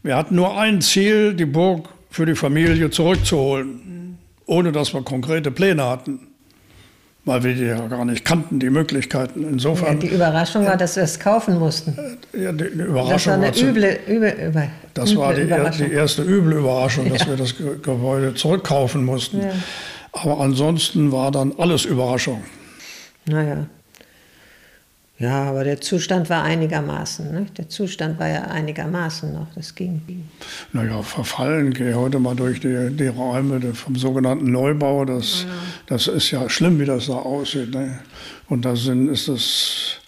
wir 0.01 0.15
hatten 0.15 0.35
nur 0.35 0.57
ein 0.57 0.81
Ziel, 0.81 1.33
die 1.33 1.45
Burg 1.45 1.89
für 2.09 2.25
die 2.25 2.35
Familie 2.35 2.89
zurückzuholen, 2.89 4.17
ohne 4.45 4.71
dass 4.71 4.93
wir 4.93 5.01
konkrete 5.01 5.51
Pläne 5.51 5.83
hatten. 5.83 6.28
Weil 7.25 7.43
wir 7.43 7.53
die 7.53 7.65
ja 7.65 7.87
gar 7.87 8.05
nicht 8.05 8.23
kannten, 8.23 8.59
die 8.59 8.69
Möglichkeiten. 8.69 9.43
Insofern. 9.43 9.95
Ja, 9.95 9.99
die 9.99 10.15
Überraschung 10.15 10.65
war, 10.65 10.77
dass 10.77 10.95
wir 10.95 11.03
es 11.03 11.19
kaufen 11.19 11.59
mussten. 11.59 11.97
Ja, 12.33 12.51
die, 12.51 12.63
Überraschung 12.63 13.11
das 13.11 13.61
war 13.61 13.67
eine 13.67 13.71
üble, 13.71 13.99
üble, 14.07 14.47
üble, 14.47 14.69
Das 14.93 15.15
war 15.15 15.33
die, 15.33 15.45
die, 15.45 15.91
erste 15.91 16.23
üble 16.23 16.57
Überraschung, 16.57 17.07
ja. 17.07 17.13
dass 17.13 17.27
wir 17.27 17.35
das 17.35 17.55
Gebäude 17.57 18.33
zurückkaufen 18.35 19.03
mussten. 19.03 19.41
Ja. 19.41 19.51
Aber 20.13 20.39
ansonsten 20.39 21.11
war 21.11 21.31
dann 21.31 21.53
alles 21.57 21.85
Überraschung. 21.85 22.43
Naja. 23.25 23.67
Ja, 25.19 25.43
aber 25.43 25.65
der 25.65 25.81
Zustand 25.81 26.29
war 26.29 26.43
einigermaßen. 26.43 27.29
Ne? 27.29 27.45
Der 27.57 27.67
Zustand 27.67 28.17
war 28.19 28.29
ja 28.29 28.43
einigermaßen 28.43 29.33
noch. 29.33 29.47
Das 29.53 29.75
ging. 29.75 30.01
Naja, 30.71 31.01
verfallen. 31.01 31.73
Gehe 31.73 31.93
heute 31.93 32.19
mal 32.19 32.37
durch 32.37 32.61
die, 32.61 32.89
die 32.91 33.07
Räume 33.07 33.59
vom 33.73 33.97
sogenannten 33.97 34.49
Neubau. 34.49 35.03
Das, 35.03 35.43
ja. 35.43 35.53
das 35.87 36.07
ist 36.07 36.31
ja 36.31 36.49
schlimm, 36.49 36.79
wie 36.79 36.85
das 36.85 37.07
da 37.07 37.15
aussieht. 37.15 37.73
Ne? 37.73 37.99
Und 38.47 38.63
da 38.63 38.77
sind, 38.77 39.09
ist 39.09 39.27
das 39.27 39.98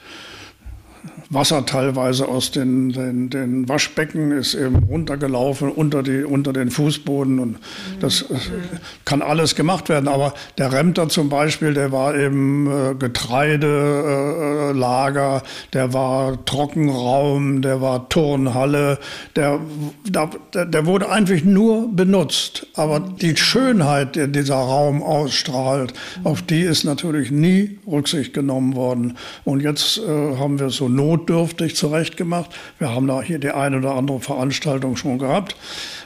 Wasser 1.34 1.66
teilweise 1.66 2.28
aus 2.28 2.52
den, 2.52 2.92
den, 2.92 3.30
den, 3.30 3.70
Waschbecken 3.70 4.32
ist 4.32 4.54
eben 4.54 4.84
runtergelaufen 4.84 5.72
unter, 5.72 6.04
die, 6.04 6.26
unter 6.26 6.52
den 6.52 6.70
Fußboden 6.70 7.40
und 7.40 7.58
das 8.02 8.26
kann 9.06 9.22
alles 9.22 9.56
gemacht 9.56 9.88
werden. 9.88 10.10
Aber 10.10 10.34
der 10.58 10.74
Remter 10.74 11.08
zum 11.08 11.30
Beispiel, 11.30 11.74
der 11.74 11.94
war 11.94 12.14
eben 12.16 12.68
äh, 12.68 12.96
Getreidelager, 12.96 15.38
äh, 15.38 15.42
der 15.72 15.94
war 15.94 16.44
Trockenraum, 16.44 17.62
der 17.62 17.80
war 17.80 18.10
Turnhalle, 18.10 19.00
der, 19.38 19.62
der, 20.04 20.66
der 20.66 20.86
wurde 20.86 21.10
einfach 21.10 21.46
nur 21.46 21.96
benutzt. 21.96 22.68
Aber 22.76 23.00
die 23.00 23.38
Schönheit, 23.38 24.18
die 24.18 24.30
dieser 24.30 24.56
Raum 24.56 25.02
ausstrahlt, 25.02 25.94
auf 26.26 26.42
die 26.42 26.60
ist 26.62 26.84
natürlich 26.84 27.32
nie 27.32 27.80
Rücksicht 27.88 28.34
genommen 28.34 28.76
worden. 28.76 29.16
Und 29.46 29.62
jetzt 29.62 29.98
äh, 29.98 30.36
haben 30.38 30.60
wir 30.60 30.70
so 30.70 30.90
Not 30.90 31.21
notdürftig 31.22 31.76
zurechtgemacht. 31.76 32.52
Wir 32.80 32.94
haben 32.94 33.08
da 33.08 33.22
hier 33.22 33.40
die 33.40 33.52
eine 33.52 33.78
oder 33.78 33.96
andere 33.96 34.20
Veranstaltung 34.20 34.96
schon 34.96 35.20
gehabt. 35.20 35.56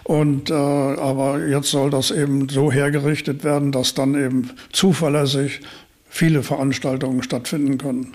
Und, 0.03 0.49
äh, 0.49 0.53
aber 0.53 1.45
jetzt 1.47 1.71
soll 1.71 1.89
das 1.89 2.11
eben 2.11 2.49
so 2.49 2.71
hergerichtet 2.71 3.43
werden, 3.43 3.71
dass 3.71 3.93
dann 3.93 4.15
eben 4.15 4.51
zuverlässig 4.71 5.61
viele 6.09 6.43
Veranstaltungen 6.43 7.23
stattfinden 7.23 7.77
können. 7.77 8.13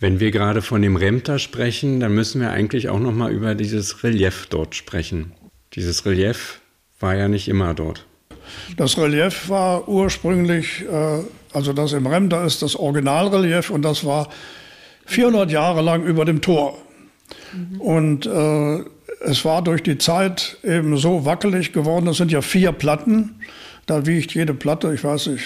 Wenn 0.00 0.20
wir 0.20 0.30
gerade 0.30 0.62
von 0.62 0.82
dem 0.82 0.96
Remter 0.96 1.38
sprechen, 1.38 2.00
dann 2.00 2.14
müssen 2.14 2.40
wir 2.40 2.50
eigentlich 2.50 2.88
auch 2.88 2.98
noch 2.98 3.12
mal 3.12 3.32
über 3.32 3.54
dieses 3.54 4.02
Relief 4.02 4.46
dort 4.50 4.74
sprechen. 4.74 5.32
Dieses 5.74 6.04
Relief 6.06 6.60
war 7.00 7.14
ja 7.16 7.28
nicht 7.28 7.48
immer 7.48 7.74
dort. 7.74 8.06
Das 8.76 8.98
Relief 8.98 9.48
war 9.48 9.88
ursprünglich, 9.88 10.82
äh, 10.82 11.20
also 11.52 11.72
das 11.72 11.92
im 11.92 12.06
Remter 12.06 12.44
ist 12.44 12.62
das 12.62 12.76
Originalrelief 12.76 13.70
und 13.70 13.82
das 13.82 14.04
war 14.04 14.28
400 15.06 15.50
Jahre 15.50 15.82
lang 15.82 16.04
über 16.04 16.24
dem 16.24 16.40
Tor. 16.40 16.78
Mhm. 17.52 17.80
Und 17.80 18.26
äh, 18.26 18.84
es 19.20 19.44
war 19.44 19.62
durch 19.62 19.82
die 19.82 19.98
Zeit 19.98 20.58
eben 20.62 20.96
so 20.96 21.24
wackelig 21.24 21.72
geworden. 21.72 22.06
Das 22.06 22.16
sind 22.16 22.30
ja 22.30 22.42
vier 22.42 22.72
Platten. 22.72 23.36
Da 23.86 24.06
wiegt 24.06 24.34
jede 24.34 24.54
Platte, 24.54 24.92
ich 24.94 25.04
weiß 25.04 25.28
nicht, 25.28 25.44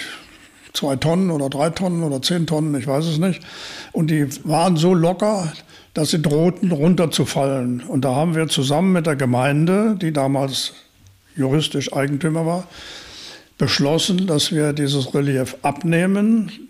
zwei 0.73 0.95
Tonnen 0.95 1.31
oder 1.31 1.49
drei 1.49 1.69
Tonnen 1.69 2.03
oder 2.03 2.21
zehn 2.21 2.47
Tonnen, 2.47 2.75
ich 2.75 2.87
weiß 2.87 3.05
es 3.05 3.17
nicht. 3.17 3.41
Und 3.91 4.09
die 4.11 4.27
waren 4.45 4.77
so 4.77 4.93
locker, 4.93 5.51
dass 5.93 6.11
sie 6.11 6.21
drohten 6.21 6.71
runterzufallen. 6.71 7.81
Und 7.81 8.05
da 8.05 8.15
haben 8.15 8.35
wir 8.35 8.47
zusammen 8.47 8.93
mit 8.93 9.05
der 9.05 9.15
Gemeinde, 9.15 9.97
die 9.99 10.13
damals 10.13 10.73
juristisch 11.35 11.93
Eigentümer 11.93 12.45
war, 12.45 12.67
beschlossen, 13.57 14.27
dass 14.27 14.51
wir 14.51 14.73
dieses 14.73 15.13
Relief 15.13 15.57
abnehmen, 15.63 16.68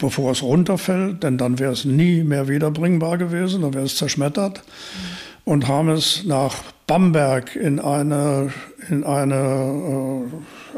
bevor 0.00 0.32
es 0.32 0.42
runterfällt, 0.42 1.22
denn 1.22 1.38
dann 1.38 1.58
wäre 1.58 1.72
es 1.72 1.84
nie 1.84 2.24
mehr 2.24 2.48
wiederbringbar 2.48 3.18
gewesen, 3.18 3.62
dann 3.62 3.74
wäre 3.74 3.84
es 3.84 3.96
zerschmettert. 3.96 4.62
Und 5.44 5.68
haben 5.68 5.88
es 5.88 6.24
nach 6.24 6.56
Bamberg 6.86 7.56
in, 7.56 7.80
eine, 7.80 8.52
in, 8.88 9.04
eine, 9.04 10.24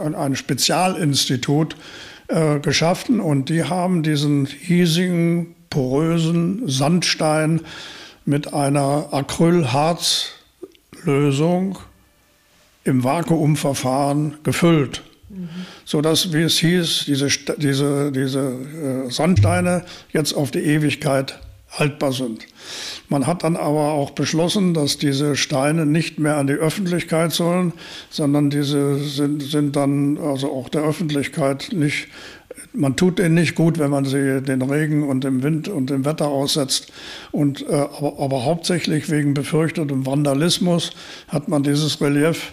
äh, 0.03 0.07
in 0.07 0.15
ein 0.15 0.37
Spezialinstitut 0.37 1.77
äh, 2.29 2.61
geschaffen 2.61 3.21
und 3.21 3.49
die 3.49 3.65
haben 3.65 4.03
diesen 4.03 4.47
hiesigen, 4.47 5.55
porösen 5.71 6.69
Sandstein 6.69 7.63
mit 8.25 8.53
einer 8.53 9.09
Acrylharzlösung 9.11 11.79
im 12.85 13.05
Vakuumverfahren 13.05 14.35
gefüllt. 14.43 15.03
So 15.85 16.01
dass, 16.03 16.33
wie 16.33 16.43
es 16.43 16.59
hieß, 16.59 17.05
diese, 17.07 17.29
diese, 17.57 18.13
diese 18.13 18.41
äh, 18.41 19.11
Sandsteine 19.11 19.85
jetzt 20.13 20.35
auf 20.35 20.51
die 20.51 20.61
Ewigkeit 20.61 21.39
haltbar 21.71 22.13
sind. 22.13 22.47
Man 23.09 23.27
hat 23.27 23.45
dann 23.45 23.57
aber 23.57 23.93
auch 23.93 24.11
beschlossen, 24.11 24.75
dass 24.75 24.99
diese 24.99 25.37
Steine 25.37 25.87
nicht 25.87 26.19
mehr 26.19 26.37
an 26.37 26.47
die 26.47 26.53
Öffentlichkeit 26.53 27.33
sollen, 27.33 27.73
sondern 28.11 28.51
diese 28.51 28.99
sind, 28.99 29.43
sind 29.43 29.75
dann 29.75 30.19
also 30.19 30.53
auch 30.53 30.69
der 30.69 30.83
Öffentlichkeit 30.83 31.71
nicht, 31.73 32.09
man 32.75 32.97
tut 32.97 33.19
denen 33.19 33.35
nicht 33.35 33.55
gut, 33.55 33.79
wenn 33.79 33.91
man 33.91 34.05
sie 34.05 34.43
den 34.43 34.61
Regen 34.61 35.09
und 35.09 35.25
dem 35.25 35.43
Wind 35.43 35.69
und 35.69 35.89
dem 35.89 36.05
Wetter 36.05 36.29
aussetzt. 36.29 36.93
Und, 37.31 37.67
äh, 37.69 37.73
aber, 37.73 38.19
aber 38.19 38.45
hauptsächlich 38.45 39.11
wegen 39.11 39.33
befürchtetem 39.33 40.05
Vandalismus 40.05 40.93
hat 41.29 41.49
man 41.49 41.63
dieses 41.63 42.01
Relief 42.03 42.53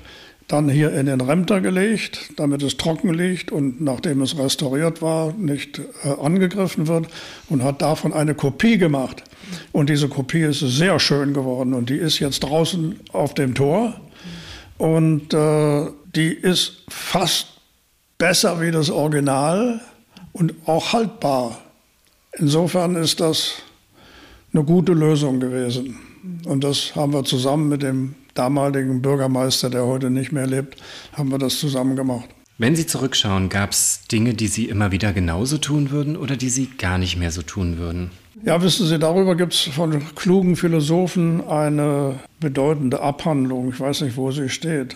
dann 0.49 0.67
hier 0.67 0.91
in 0.93 1.05
den 1.05 1.21
Remter 1.21 1.61
gelegt, 1.61 2.31
damit 2.35 2.63
es 2.63 2.75
trocken 2.75 3.13
liegt 3.13 3.51
und 3.51 3.81
nachdem 3.81 4.21
es 4.21 4.37
restauriert 4.37 5.01
war, 5.01 5.31
nicht 5.33 5.79
äh, 6.03 6.09
angegriffen 6.19 6.87
wird 6.87 7.07
und 7.49 7.63
hat 7.63 7.83
davon 7.83 8.13
eine 8.13 8.33
Kopie 8.33 8.79
gemacht. 8.79 9.23
Und 9.71 9.89
diese 9.89 10.09
Kopie 10.09 10.41
ist 10.41 10.59
sehr 10.59 10.99
schön 10.99 11.33
geworden 11.33 11.75
und 11.75 11.89
die 11.91 11.97
ist 11.97 12.17
jetzt 12.19 12.39
draußen 12.41 12.99
auf 13.13 13.35
dem 13.35 13.53
Tor 13.53 14.01
und 14.79 15.33
äh, 15.35 15.85
die 16.15 16.33
ist 16.33 16.83
fast 16.89 17.47
besser 18.17 18.59
wie 18.59 18.71
das 18.71 18.89
Original 18.89 19.81
und 20.33 20.55
auch 20.65 20.93
haltbar. 20.93 21.59
Insofern 22.39 22.95
ist 22.95 23.19
das 23.19 23.53
eine 24.51 24.63
gute 24.63 24.93
Lösung 24.93 25.39
gewesen. 25.39 25.99
Und 26.45 26.63
das 26.63 26.95
haben 26.95 27.13
wir 27.13 27.23
zusammen 27.23 27.69
mit 27.69 27.83
dem 27.83 28.15
damaligen 28.39 29.01
Bürgermeister, 29.01 29.69
der 29.69 29.85
heute 29.85 30.09
nicht 30.09 30.31
mehr 30.31 30.47
lebt, 30.47 30.77
haben 31.13 31.29
wir 31.29 31.37
das 31.37 31.59
zusammen 31.59 31.95
gemacht. 31.95 32.29
Wenn 32.57 32.75
Sie 32.75 32.85
zurückschauen, 32.85 33.49
gab 33.49 33.71
es 33.71 34.01
Dinge, 34.11 34.33
die 34.33 34.47
Sie 34.47 34.65
immer 34.65 34.91
wieder 34.91 35.13
genauso 35.13 35.57
tun 35.57 35.91
würden 35.91 36.15
oder 36.17 36.37
die 36.37 36.49
Sie 36.49 36.67
gar 36.77 36.97
nicht 36.97 37.17
mehr 37.17 37.31
so 37.31 37.41
tun 37.41 37.77
würden? 37.77 38.11
Ja, 38.45 38.61
wissen 38.61 38.87
Sie, 38.87 38.97
darüber 38.97 39.35
gibt 39.35 39.53
es 39.53 39.61
von 39.61 40.01
klugen 40.15 40.55
Philosophen 40.55 41.45
eine 41.45 42.19
bedeutende 42.39 43.01
Abhandlung. 43.01 43.69
Ich 43.69 43.79
weiß 43.79 44.01
nicht, 44.01 44.15
wo 44.15 44.31
sie 44.31 44.47
steht. 44.47 44.95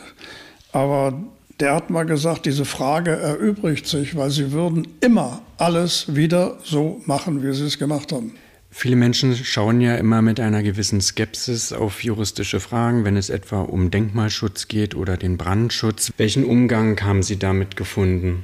Aber 0.71 1.13
der 1.59 1.75
hat 1.75 1.89
mal 1.89 2.05
gesagt, 2.05 2.45
diese 2.45 2.65
Frage 2.65 3.11
erübrigt 3.11 3.87
sich, 3.87 4.15
weil 4.15 4.29
sie 4.29 4.51
würden 4.53 4.87
immer 5.01 5.41
alles 5.57 6.15
wieder 6.15 6.57
so 6.63 7.01
machen, 7.05 7.43
wie 7.43 7.53
sie 7.53 7.65
es 7.65 7.77
gemacht 7.77 8.11
haben. 8.11 8.33
Viele 8.75 8.95
Menschen 8.95 9.35
schauen 9.35 9.81
ja 9.81 9.95
immer 9.95 10.23
mit 10.23 10.39
einer 10.39 10.63
gewissen 10.63 10.99
Skepsis 10.99 11.73
auf 11.73 12.03
juristische 12.03 12.59
Fragen, 12.59 13.05
wenn 13.05 13.15
es 13.15 13.29
etwa 13.29 13.61
um 13.61 13.91
Denkmalschutz 13.91 14.67
geht 14.67 14.95
oder 14.95 15.15
den 15.15 15.37
Brandschutz. 15.37 16.11
Welchen 16.17 16.43
Umgang 16.43 16.99
haben 17.01 17.21
Sie 17.21 17.37
damit 17.37 17.77
gefunden? 17.77 18.43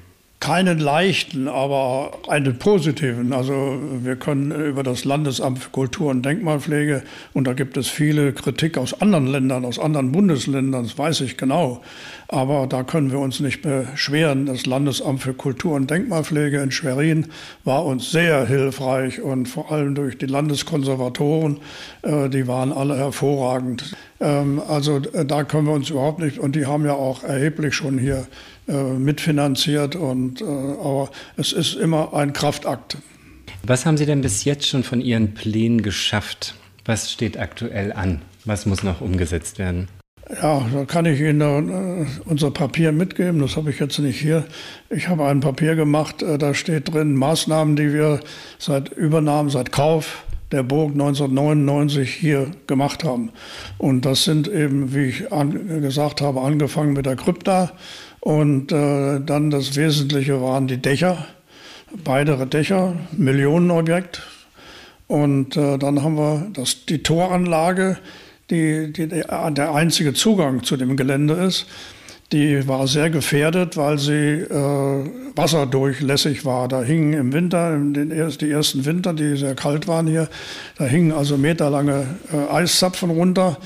Keinen 0.50 0.80
leichten, 0.80 1.48
aber 1.48 2.12
einen 2.28 2.58
positiven. 2.58 3.34
Also 3.34 3.78
wir 4.02 4.16
können 4.16 4.50
über 4.50 4.82
das 4.82 5.06
Landesamt 5.06 5.60
für 5.60 5.70
Kultur 5.70 6.10
und 6.10 6.26
Denkmalpflege, 6.26 7.04
und 7.36 7.46
da 7.46 7.54
gibt 7.54 7.78
es 7.78 7.88
viele 7.88 8.34
Kritik 8.34 8.76
aus 8.80 9.00
anderen 9.00 9.28
Ländern, 9.28 9.64
aus 9.64 9.78
anderen 9.78 10.12
Bundesländern, 10.12 10.82
das 10.82 10.98
weiß 10.98 11.22
ich 11.22 11.38
genau, 11.38 11.84
aber 12.30 12.66
da 12.66 12.82
können 12.82 13.12
wir 13.12 13.20
uns 13.20 13.40
nicht 13.40 13.62
beschweren. 13.62 14.48
Das 14.48 14.66
Landesamt 14.66 15.22
für 15.22 15.36
Kultur 15.36 15.76
und 15.76 15.92
Denkmalpflege 15.92 16.60
in 16.62 16.72
Schwerin 16.72 17.28
war 17.64 17.86
uns 17.86 18.10
sehr 18.10 18.48
hilfreich 18.48 19.22
und 19.22 19.46
vor 19.46 19.72
allem 19.72 19.94
durch 19.94 20.18
die 20.18 20.26
Landeskonservatoren, 20.26 21.60
äh, 22.02 22.28
die 22.28 22.48
waren 22.48 22.74
alle 22.74 22.98
hervorragend. 22.98 23.96
Ähm, 24.20 24.60
also 24.68 24.98
äh, 24.98 25.26
da 25.26 25.44
können 25.44 25.68
wir 25.68 25.74
uns 25.74 25.92
überhaupt 25.92 26.20
nicht, 26.20 26.40
und 26.40 26.56
die 26.56 26.66
haben 26.66 26.86
ja 26.86 26.94
auch 26.94 27.24
erheblich 27.24 27.76
schon 27.76 28.00
hier 28.00 28.26
mitfinanziert, 28.74 29.96
und, 29.96 30.42
aber 30.42 31.10
es 31.38 31.54
ist 31.54 31.76
immer 31.76 32.14
ein 32.14 32.34
Kraftakt. 32.34 32.98
Was 33.64 33.86
haben 33.86 33.98
Sie 33.98 34.06
denn 34.06 34.22
bis 34.22 34.46
jetzt 34.46 34.68
schon 34.68 34.84
von 34.84 35.02
Ihren 35.02 35.34
Plänen 35.34 35.82
geschafft? 35.82 36.56
Was 36.86 37.12
steht 37.12 37.38
aktuell 37.38 37.94
an? 37.94 38.22
Was 38.46 38.66
muss 38.66 38.84
noch 38.84 39.02
umgesetzt 39.02 39.60
werden? 39.60 39.88
Ja, 40.42 40.64
da 40.72 40.86
kann 40.86 41.06
ich 41.06 41.20
Ihnen 41.20 41.70
äh, 41.70 42.06
unser 42.26 42.52
Papier 42.52 42.92
mitgeben. 42.92 43.42
Das 43.42 43.58
habe 43.58 43.72
ich 43.72 43.80
jetzt 43.80 43.98
nicht 43.98 44.20
hier. 44.20 44.46
Ich 44.90 45.08
habe 45.08 45.26
ein 45.26 45.40
Papier 45.40 45.76
gemacht, 45.76 46.22
äh, 46.22 46.38
da 46.38 46.54
steht 46.54 46.94
drin 46.94 47.16
Maßnahmen, 47.16 47.76
die 47.76 47.94
wir 47.94 48.20
seit 48.60 48.90
Übernahme, 48.90 49.50
seit 49.50 49.72
Kauf 49.72 50.24
der 50.52 50.64
Burg 50.64 50.92
1999 50.92 52.14
hier 52.14 52.52
gemacht 52.68 53.04
haben. 53.04 53.32
Und 53.78 54.06
das 54.06 54.24
sind 54.24 54.48
eben, 54.48 54.94
wie 54.94 55.06
ich 55.06 55.26
gesagt 55.82 56.22
habe, 56.22 56.42
angefangen 56.42 56.94
mit 56.94 57.06
der 57.06 57.16
Krypta. 57.16 57.72
Und 58.22 58.72
äh, 58.72 59.20
dann 59.22 59.50
das 59.50 59.76
Wesentliche 59.76 60.42
waren 60.42 60.68
die 60.68 60.78
Dächer, 60.78 61.26
beide 62.04 62.46
Dächer, 62.48 62.96
Millionenobjekt. 63.12 64.22
Und 65.08 65.58
äh, 65.58 65.78
dann 65.78 66.04
haben 66.04 66.18
wir 66.18 66.48
das, 66.54 66.86
die 66.86 67.02
Toranlage, 67.02 67.98
die, 68.50 68.92
die, 68.92 69.08
der 69.08 69.74
einzige 69.74 70.14
Zugang 70.14 70.64
zu 70.64 70.78
dem 70.78 70.98
Gelände 70.98 71.34
ist. 71.36 71.66
Die 72.32 72.68
war 72.68 72.86
sehr 72.86 73.10
gefährdet, 73.10 73.76
weil 73.76 73.98
sie 73.98 74.14
äh, 74.14 75.10
wasserdurchlässig 75.36 76.46
war. 76.46 76.68
Da 76.68 76.84
hingen 76.84 77.14
im 77.14 77.34
Winter, 77.34 77.72
den, 77.72 78.10
die 78.10 78.52
ersten 78.52 78.86
Winter, 78.86 79.14
die 79.14 79.36
sehr 79.36 79.56
kalt 79.56 79.88
waren 79.88 80.06
hier, 80.06 80.30
da 80.78 80.86
hingen 80.86 81.12
also 81.12 81.38
meterlange 81.38 82.06
äh, 82.32 82.54
Eiszapfen 82.54 83.10
runter. 83.10 83.58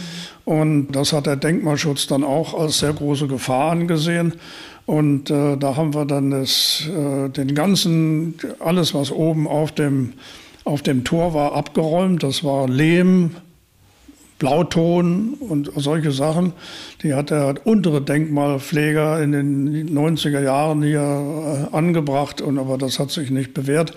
Und 0.46 0.94
das 0.94 1.12
hat 1.12 1.26
der 1.26 1.36
Denkmalschutz 1.36 2.08
dann 2.08 2.24
auch 2.24 2.58
als 2.58 2.80
sehr 2.80 2.94
große 2.94 3.28
Gefahr 3.28 3.72
angesehen. 3.72 4.34
Und 4.86 5.30
äh, 5.30 5.58
da 5.58 5.76
haben 5.76 5.94
wir 5.94 6.06
dann 6.06 6.32
das, 6.32 6.84
äh, 6.88 7.30
den 7.30 7.56
ganzen, 7.56 8.36
alles 8.60 8.94
was 8.94 9.12
oben 9.12 9.46
auf 9.46 9.74
dem, 9.74 10.14
auf 10.64 10.82
dem 10.82 11.04
Tor 11.04 11.34
war, 11.34 11.54
abgeräumt. 11.54 12.24
Das 12.24 12.46
war 12.46 12.70
Lehm, 12.70 13.32
Blauton 14.44 15.36
und 15.40 15.72
solche 15.78 16.12
Sachen. 16.12 16.52
Die 17.02 17.14
hat 17.14 17.30
der 17.30 17.56
untere 17.64 18.02
Denkmalpfleger 18.02 19.24
in 19.24 19.32
den 19.32 19.98
90er 19.98 20.42
Jahren 20.42 20.84
hier 20.84 21.70
äh, 21.72 21.74
angebracht, 21.74 22.42
und, 22.42 22.60
aber 22.60 22.78
das 22.78 23.00
hat 23.00 23.10
sich 23.10 23.32
nicht 23.32 23.54
bewährt. 23.54 23.94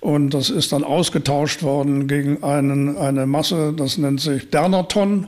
Und 0.00 0.30
das 0.30 0.48
ist 0.48 0.72
dann 0.72 0.82
ausgetauscht 0.82 1.62
worden 1.62 2.06
gegen 2.06 2.42
einen, 2.42 2.96
eine 2.96 3.26
Masse, 3.26 3.74
das 3.76 3.98
nennt 3.98 4.22
sich 4.22 4.48
Dernerton. 4.48 5.18
Mhm. 5.18 5.26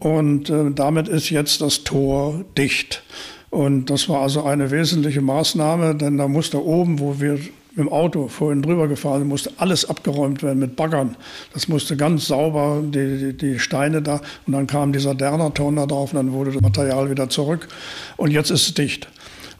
Und 0.00 0.50
äh, 0.50 0.72
damit 0.74 1.06
ist 1.06 1.30
jetzt 1.30 1.60
das 1.60 1.84
Tor 1.84 2.44
dicht. 2.58 3.04
Und 3.50 3.88
das 3.88 4.08
war 4.08 4.22
also 4.22 4.42
eine 4.42 4.72
wesentliche 4.72 5.20
Maßnahme, 5.20 5.94
denn 5.94 6.18
da 6.18 6.26
musste 6.26 6.64
oben, 6.64 6.98
wo 6.98 7.20
wir 7.20 7.38
mit 7.74 7.86
dem 7.86 7.92
Auto 7.92 8.28
vorhin 8.28 8.62
drüber 8.62 8.86
gefahren, 8.86 9.26
musste 9.26 9.50
alles 9.56 9.88
abgeräumt 9.88 10.42
werden 10.42 10.58
mit 10.58 10.76
Baggern. 10.76 11.16
Das 11.54 11.68
musste 11.68 11.96
ganz 11.96 12.26
sauber, 12.26 12.82
die, 12.82 13.18
die, 13.18 13.36
die 13.36 13.58
Steine 13.58 14.02
da, 14.02 14.20
und 14.46 14.52
dann 14.52 14.66
kam 14.66 14.92
dieser 14.92 15.14
Dernerton 15.14 15.76
da 15.76 15.86
drauf 15.86 16.12
und 16.12 16.16
dann 16.16 16.32
wurde 16.32 16.52
das 16.52 16.60
Material 16.60 17.10
wieder 17.10 17.28
zurück. 17.28 17.68
Und 18.16 18.30
jetzt 18.30 18.50
ist 18.50 18.68
es 18.68 18.74
dicht. 18.74 19.08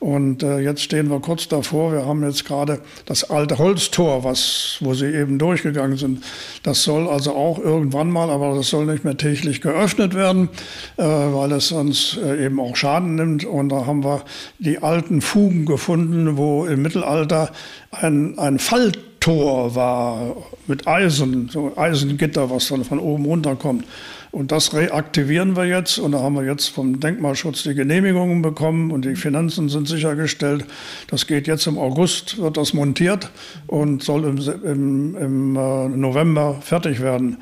Und 0.02 0.42
äh, 0.42 0.58
jetzt 0.58 0.82
stehen 0.82 1.10
wir 1.10 1.20
kurz 1.20 1.46
davor. 1.46 1.92
Wir 1.92 2.04
haben 2.04 2.24
jetzt 2.24 2.44
gerade 2.44 2.80
das 3.06 3.30
alte 3.30 3.58
Holztor, 3.58 4.24
was, 4.24 4.78
wo 4.80 4.94
sie 4.94 5.06
eben 5.06 5.38
durchgegangen 5.38 5.96
sind. 5.96 6.24
Das 6.64 6.82
soll 6.82 7.08
also 7.08 7.36
auch 7.36 7.60
irgendwann 7.60 8.10
mal, 8.10 8.28
aber 8.28 8.56
das 8.56 8.68
soll 8.68 8.86
nicht 8.86 9.04
mehr 9.04 9.16
täglich 9.16 9.60
geöffnet 9.60 10.14
werden, 10.14 10.48
äh, 10.96 11.04
weil 11.04 11.52
es 11.52 11.68
sonst 11.68 12.16
äh, 12.16 12.46
eben 12.46 12.58
auch 12.58 12.74
Schaden 12.74 13.14
nimmt. 13.14 13.44
Und 13.44 13.68
da 13.68 13.86
haben 13.86 14.02
wir 14.02 14.24
die 14.58 14.82
alten 14.82 15.20
Fugen 15.20 15.66
gefunden, 15.66 16.36
wo 16.36 16.66
im 16.66 16.82
Mittelalter 16.82 17.52
ein, 17.92 18.36
ein 18.40 18.58
Falltor 18.58 19.76
war 19.76 20.34
mit 20.66 20.88
Eisen, 20.88 21.48
so 21.48 21.74
Eisengitter, 21.76 22.50
was 22.50 22.66
dann 22.66 22.82
von 22.82 22.98
oben 22.98 23.24
runterkommt. 23.24 23.84
Und 24.32 24.50
das 24.50 24.72
reaktivieren 24.72 25.56
wir 25.56 25.66
jetzt 25.66 25.98
und 25.98 26.12
da 26.12 26.20
haben 26.20 26.34
wir 26.36 26.44
jetzt 26.44 26.68
vom 26.68 27.00
Denkmalschutz 27.00 27.64
die 27.64 27.74
Genehmigungen 27.74 28.40
bekommen 28.40 28.90
und 28.90 29.04
die 29.04 29.14
Finanzen 29.14 29.68
sind 29.68 29.86
sichergestellt. 29.86 30.64
Das 31.08 31.26
geht 31.26 31.46
jetzt 31.46 31.66
im 31.66 31.76
August, 31.76 32.38
wird 32.38 32.56
das 32.56 32.72
montiert 32.72 33.30
und 33.66 34.02
soll 34.02 34.24
im, 34.24 34.38
im, 34.64 35.16
im 35.16 35.56
äh, 35.56 35.88
November 35.88 36.56
fertig 36.62 37.00
werden. 37.02 37.36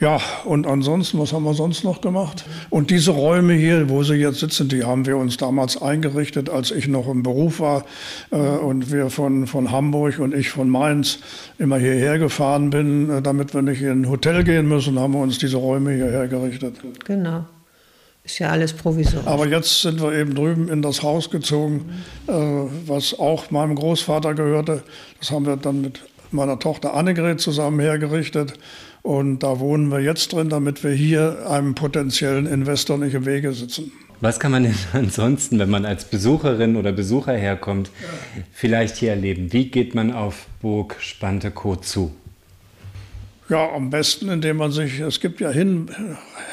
Ja, 0.00 0.20
und 0.44 0.66
ansonsten, 0.66 1.20
was 1.20 1.32
haben 1.32 1.44
wir 1.44 1.54
sonst 1.54 1.84
noch 1.84 2.00
gemacht? 2.00 2.44
Und 2.68 2.90
diese 2.90 3.12
Räume 3.12 3.54
hier, 3.54 3.88
wo 3.88 4.02
sie 4.02 4.14
jetzt 4.14 4.40
sitzen, 4.40 4.68
die 4.68 4.82
haben 4.82 5.06
wir 5.06 5.16
uns 5.16 5.36
damals 5.36 5.80
eingerichtet, 5.80 6.50
als 6.50 6.72
ich 6.72 6.88
noch 6.88 7.08
im 7.08 7.22
Beruf 7.22 7.60
war 7.60 7.84
äh, 8.32 8.36
und 8.36 8.90
wir 8.90 9.08
von, 9.08 9.46
von 9.46 9.70
Hamburg 9.70 10.18
und 10.18 10.34
ich 10.34 10.50
von 10.50 10.68
Mainz 10.68 11.20
immer 11.58 11.78
hierher 11.78 12.18
gefahren 12.18 12.70
bin, 12.70 13.08
äh, 13.08 13.22
damit 13.22 13.54
wir 13.54 13.62
nicht 13.62 13.82
in 13.82 14.02
ein 14.02 14.10
Hotel 14.10 14.42
gehen 14.42 14.66
müssen, 14.66 14.98
haben 14.98 15.12
wir 15.12 15.20
uns 15.20 15.38
diese 15.38 15.58
Räume 15.58 15.92
hierher 15.92 16.26
gerichtet. 16.26 16.74
Genau. 17.04 17.44
Ist 18.24 18.38
ja 18.40 18.48
alles 18.48 18.72
provisorisch. 18.72 19.26
Aber 19.26 19.46
jetzt 19.46 19.82
sind 19.82 20.02
wir 20.02 20.12
eben 20.14 20.34
drüben 20.34 20.68
in 20.68 20.82
das 20.82 21.02
Haus 21.02 21.30
gezogen, 21.30 21.90
äh, 22.26 22.32
was 22.32 23.16
auch 23.18 23.50
meinem 23.52 23.76
Großvater 23.76 24.34
gehörte. 24.34 24.82
Das 25.20 25.30
haben 25.30 25.46
wir 25.46 25.56
dann 25.56 25.82
mit 25.82 26.00
meiner 26.32 26.58
Tochter 26.58 26.94
Annegret 26.94 27.40
zusammen 27.40 27.78
hergerichtet. 27.80 28.54
Und 29.04 29.40
da 29.40 29.60
wohnen 29.60 29.90
wir 29.90 30.00
jetzt 30.00 30.32
drin, 30.32 30.48
damit 30.48 30.82
wir 30.82 30.92
hier 30.92 31.46
einem 31.46 31.74
potenziellen 31.74 32.46
Investor 32.46 32.96
nicht 32.96 33.12
im 33.12 33.26
Wege 33.26 33.52
sitzen. 33.52 33.92
Was 34.22 34.40
kann 34.40 34.50
man 34.50 34.62
denn 34.62 34.74
ansonsten, 34.94 35.58
wenn 35.58 35.68
man 35.68 35.84
als 35.84 36.06
Besucherin 36.06 36.74
oder 36.74 36.90
Besucher 36.90 37.34
herkommt, 37.34 37.90
vielleicht 38.50 38.96
hier 38.96 39.10
erleben? 39.10 39.52
Wie 39.52 39.68
geht 39.68 39.94
man 39.94 40.10
auf 40.10 40.46
Burg 40.62 40.96
Spantekow 41.00 41.78
zu? 41.82 42.14
Ja, 43.50 43.74
am 43.74 43.90
besten, 43.90 44.30
indem 44.30 44.56
man 44.56 44.72
sich, 44.72 45.00
es 45.00 45.20
gibt 45.20 45.38
ja 45.38 45.50
hin, 45.50 45.90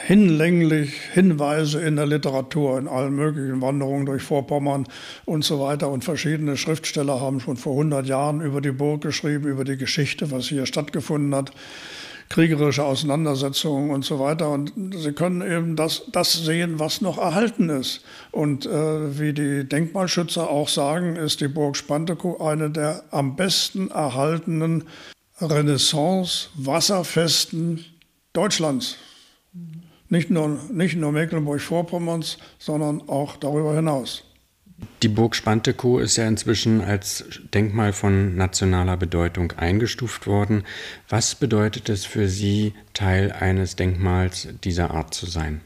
hinlänglich 0.06 0.92
Hinweise 1.14 1.80
in 1.80 1.96
der 1.96 2.06
Literatur, 2.06 2.78
in 2.78 2.90
allen 2.90 3.16
möglichen 3.16 3.62
Wanderungen 3.62 4.06
durch 4.06 4.24
Vorpommern 4.24 4.88
und 5.24 5.46
so 5.46 5.62
weiter. 5.62 5.88
Und 5.88 6.04
verschiedene 6.04 6.58
Schriftsteller 6.58 7.22
haben 7.22 7.40
schon 7.40 7.56
vor 7.56 7.72
100 7.72 8.06
Jahren 8.08 8.42
über 8.42 8.60
die 8.60 8.74
Burg 8.74 9.00
geschrieben, 9.00 9.48
über 9.48 9.64
die 9.64 9.78
Geschichte, 9.78 10.32
was 10.32 10.50
hier 10.50 10.66
stattgefunden 10.66 11.34
hat 11.34 11.54
kriegerische 12.32 12.84
Auseinandersetzungen 12.86 13.92
und 13.92 14.06
so 14.06 14.18
weiter. 14.20 14.50
Und 14.50 14.72
sie 14.96 15.12
können 15.12 15.42
eben 15.42 15.76
das, 15.76 16.04
das 16.12 16.32
sehen, 16.34 16.80
was 16.80 17.02
noch 17.02 17.18
erhalten 17.18 17.68
ist. 17.70 18.06
Und 18.32 18.66
äh, 18.66 19.20
wie 19.20 19.34
die 19.34 19.68
Denkmalschützer 19.68 20.50
auch 20.50 20.70
sagen, 20.70 21.18
ist 21.18 21.42
die 21.42 21.50
Burg 21.50 21.76
Spantekow 21.76 22.40
eine 22.40 22.70
der 22.70 23.04
am 23.12 23.36
besten 23.36 23.92
erhaltenen 23.92 24.86
Renaissance-Wasserfesten 25.42 27.84
Deutschlands. 28.32 28.96
Nicht 30.08 30.30
nur, 30.30 30.58
nicht 30.72 30.96
nur 30.96 31.12
Mecklenburg-Vorpommerns, 31.12 32.38
sondern 32.60 33.10
auch 33.10 33.36
darüber 33.36 33.76
hinaus. 33.76 34.24
Die 35.04 35.08
Burg 35.08 35.36
Spantekow 35.36 36.00
ist 36.00 36.18
ja 36.18 36.28
inzwischen 36.28 36.82
als 36.82 37.26
Denkmal 37.54 37.92
von 37.92 38.36
nationaler 38.36 38.98
Bedeutung 38.98 39.52
eingestuft 39.54 40.28
worden. 40.28 40.64
Was 41.10 41.36
bedeutet 41.36 41.90
es 41.90 42.06
für 42.06 42.28
Sie, 42.28 42.74
Teil 42.94 43.32
eines 43.32 43.76
Denkmals 43.76 44.48
dieser 44.64 44.92
Art 44.92 45.14
zu 45.14 45.26
sein? 45.26 45.62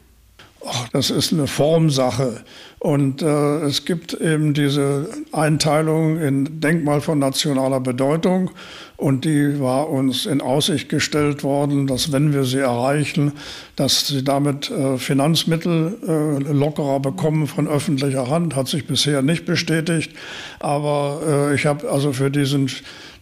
Ach, 0.66 0.90
das 0.90 1.10
ist 1.12 1.32
eine 1.32 1.48
Formsache. 1.48 2.44
Und 2.86 3.24
äh, 3.24 3.62
es 3.62 3.86
gibt 3.86 4.14
eben 4.14 4.54
diese 4.54 5.10
Einteilung 5.32 6.20
in 6.22 6.62
Denkmal 6.62 7.02
von 7.02 7.18
nationaler 7.18 7.80
Bedeutung. 7.80 8.52
Und 8.96 9.26
die 9.26 9.60
war 9.60 9.90
uns 9.90 10.28
in 10.28 10.40
Aussicht 10.40 10.88
gestellt 10.90 11.44
worden, 11.44 11.88
dass 11.88 12.12
wenn 12.12 12.32
wir 12.32 12.44
sie 12.44 12.60
erreichen, 12.60 13.32
dass 13.76 14.06
sie 14.06 14.24
damit 14.24 14.70
äh, 14.70 15.00
Finanzmittel 15.00 15.98
äh, 16.08 16.54
lockerer 16.54 17.00
bekommen 17.00 17.48
von 17.48 17.68
öffentlicher 17.68 18.30
Hand. 18.30 18.56
Hat 18.56 18.68
sich 18.68 18.86
bisher 18.86 19.24
nicht 19.24 19.48
bestätigt. 19.48 20.12
Aber 20.60 21.24
äh, 21.28 21.56
ich 21.56 21.66
habe 21.66 21.90
also 21.90 22.14
für 22.14 22.30
diesen 22.30 22.70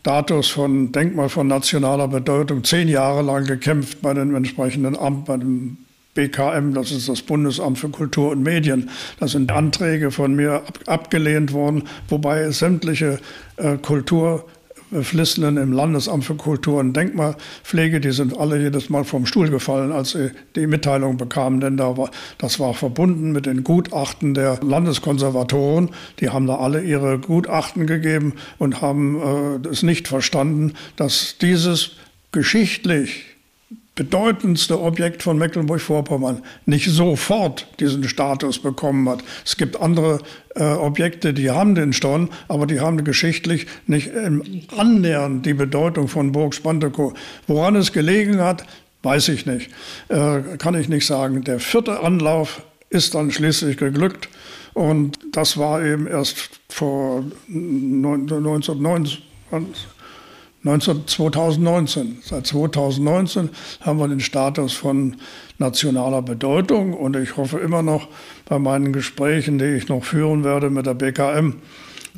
Status 0.02 0.49
von 0.49 0.91
Denkmal 0.91 1.30
von 1.30 1.47
nationaler 1.47 2.10
Bedeutung 2.10 2.65
zehn 2.65 2.89
Jahre 2.89 3.21
lang 3.21 3.45
gekämpft 3.45 4.02
bei 4.02 4.13
dem 4.13 4.36
entsprechenden 4.36 4.99
Amt, 4.99 5.23
bei 5.23 5.38
dem 5.38 5.78
BKM, 6.13 6.73
das 6.73 6.91
ist 6.91 7.10
das 7.10 7.21
Bundesamt 7.21 7.80
für 7.80 7.89
Kultur 7.89 8.32
und 8.32 8.43
Medien. 8.43 8.89
Da 9.19 9.28
sind 9.28 9.52
Anträge 9.52 10.12
von 10.12 10.36
mir 10.36 10.56
ab, 10.56 10.80
abgelehnt 10.86 11.54
worden, 11.54 11.84
wobei 12.08 12.52
sämtliche 12.52 13.19
äh, 13.58 13.78
Kultur 13.78 14.45
Flissenden 15.02 15.58
im 15.58 15.71
Landesamt 15.71 16.23
für 16.23 16.36
Kultur 16.36 16.80
und 16.80 16.93
Denkmalpflege, 16.93 17.99
die 17.99 18.12
sind 18.12 18.38
alle 18.38 18.62
jedes 18.62 18.89
Mal 18.89 19.04
vom 19.04 19.26
Stuhl 19.26 19.49
gefallen, 19.49 19.91
als 19.91 20.12
sie 20.12 20.32
die 20.56 20.67
Mitteilung 20.67 21.17
bekamen, 21.17 21.60
denn 21.60 21.78
da 21.78 21.97
war, 21.97 22.12
das 22.38 22.60
war 22.60 22.73
verbunden 22.73 23.32
mit 23.32 23.45
den 23.45 23.63
Gutachten 23.63 24.34
der 24.34 24.60
Landeskonservatoren. 24.62 25.89
Die 26.19 26.30
haben 26.30 26.45
da 26.45 26.58
alle 26.58 26.84
ihre 26.84 27.17
Gutachten 27.17 27.88
gegeben 27.88 28.34
und 28.60 28.82
haben 28.82 29.63
äh, 29.63 29.67
es 29.67 29.84
nicht 29.84 30.08
verstanden, 30.08 30.73
dass 30.95 31.38
dieses 31.39 31.93
geschichtlich 32.32 33.26
bedeutendste 33.95 34.82
Objekt 34.82 35.21
von 35.21 35.38
Mecklenburg-Vorpommern 35.38 36.41
nicht 36.65 36.89
sofort 36.89 37.67
diesen 37.79 38.08
Status 38.10 38.60
bekommen 38.60 39.08
hat. 39.08 39.23
Es 39.45 39.56
gibt 39.56 39.79
andere 39.79 40.19
äh, 40.56 40.63
Objekte, 40.63 41.34
die 41.34 41.51
haben 41.51 41.75
den 41.75 41.93
schon, 41.93 42.29
aber 42.47 42.65
die 42.65 42.79
haben 42.79 43.03
geschichtlich 43.03 43.67
nicht 43.86 44.10
ähm, 44.15 44.63
annähernd 44.75 45.45
die 45.45 45.53
Bedeutung 45.53 46.08
von 46.08 46.32
Burg 46.32 46.56
Spantekow. 46.56 47.13
Woran 47.45 47.75
es 47.75 47.91
gelegen 47.91 48.41
hat, 48.41 48.65
weiß 49.03 49.27
ich 49.29 49.45
nicht, 49.45 49.69
äh, 50.10 50.41
kann 50.58 50.73
ich 50.73 50.89
nicht 50.89 51.06
sagen. 51.06 51.43
Der 51.43 51.60
vierte 51.60 51.99
Anlauf 51.99 52.63
ist 52.89 53.13
dann 53.13 53.32
schließlich 53.32 53.77
geglückt 53.77 54.27
und 54.73 55.19
das 55.34 55.58
war 55.58 55.84
eben 55.84 56.08
erst 56.08 56.49
vor 56.69 57.23
1990. 57.47 59.21
2019. 60.63 62.19
Seit 62.23 62.47
2019 62.47 63.49
haben 63.82 63.99
wir 63.99 64.08
den 64.08 64.21
Status 64.21 64.73
von 64.73 65.17
nationaler 65.58 66.21
Bedeutung 66.21 66.93
und 66.93 67.15
ich 67.15 67.38
hoffe 67.38 67.60
immer 67.60 67.84
noch 67.84 68.08
bei 68.45 68.60
meinen 68.60 68.93
Gesprächen, 68.93 69.58
die 69.58 69.76
ich 69.76 69.89
noch 69.89 70.04
führen 70.04 70.43
werde 70.43 70.69
mit 70.69 70.86
der 70.86 70.93
BKM, 70.93 71.56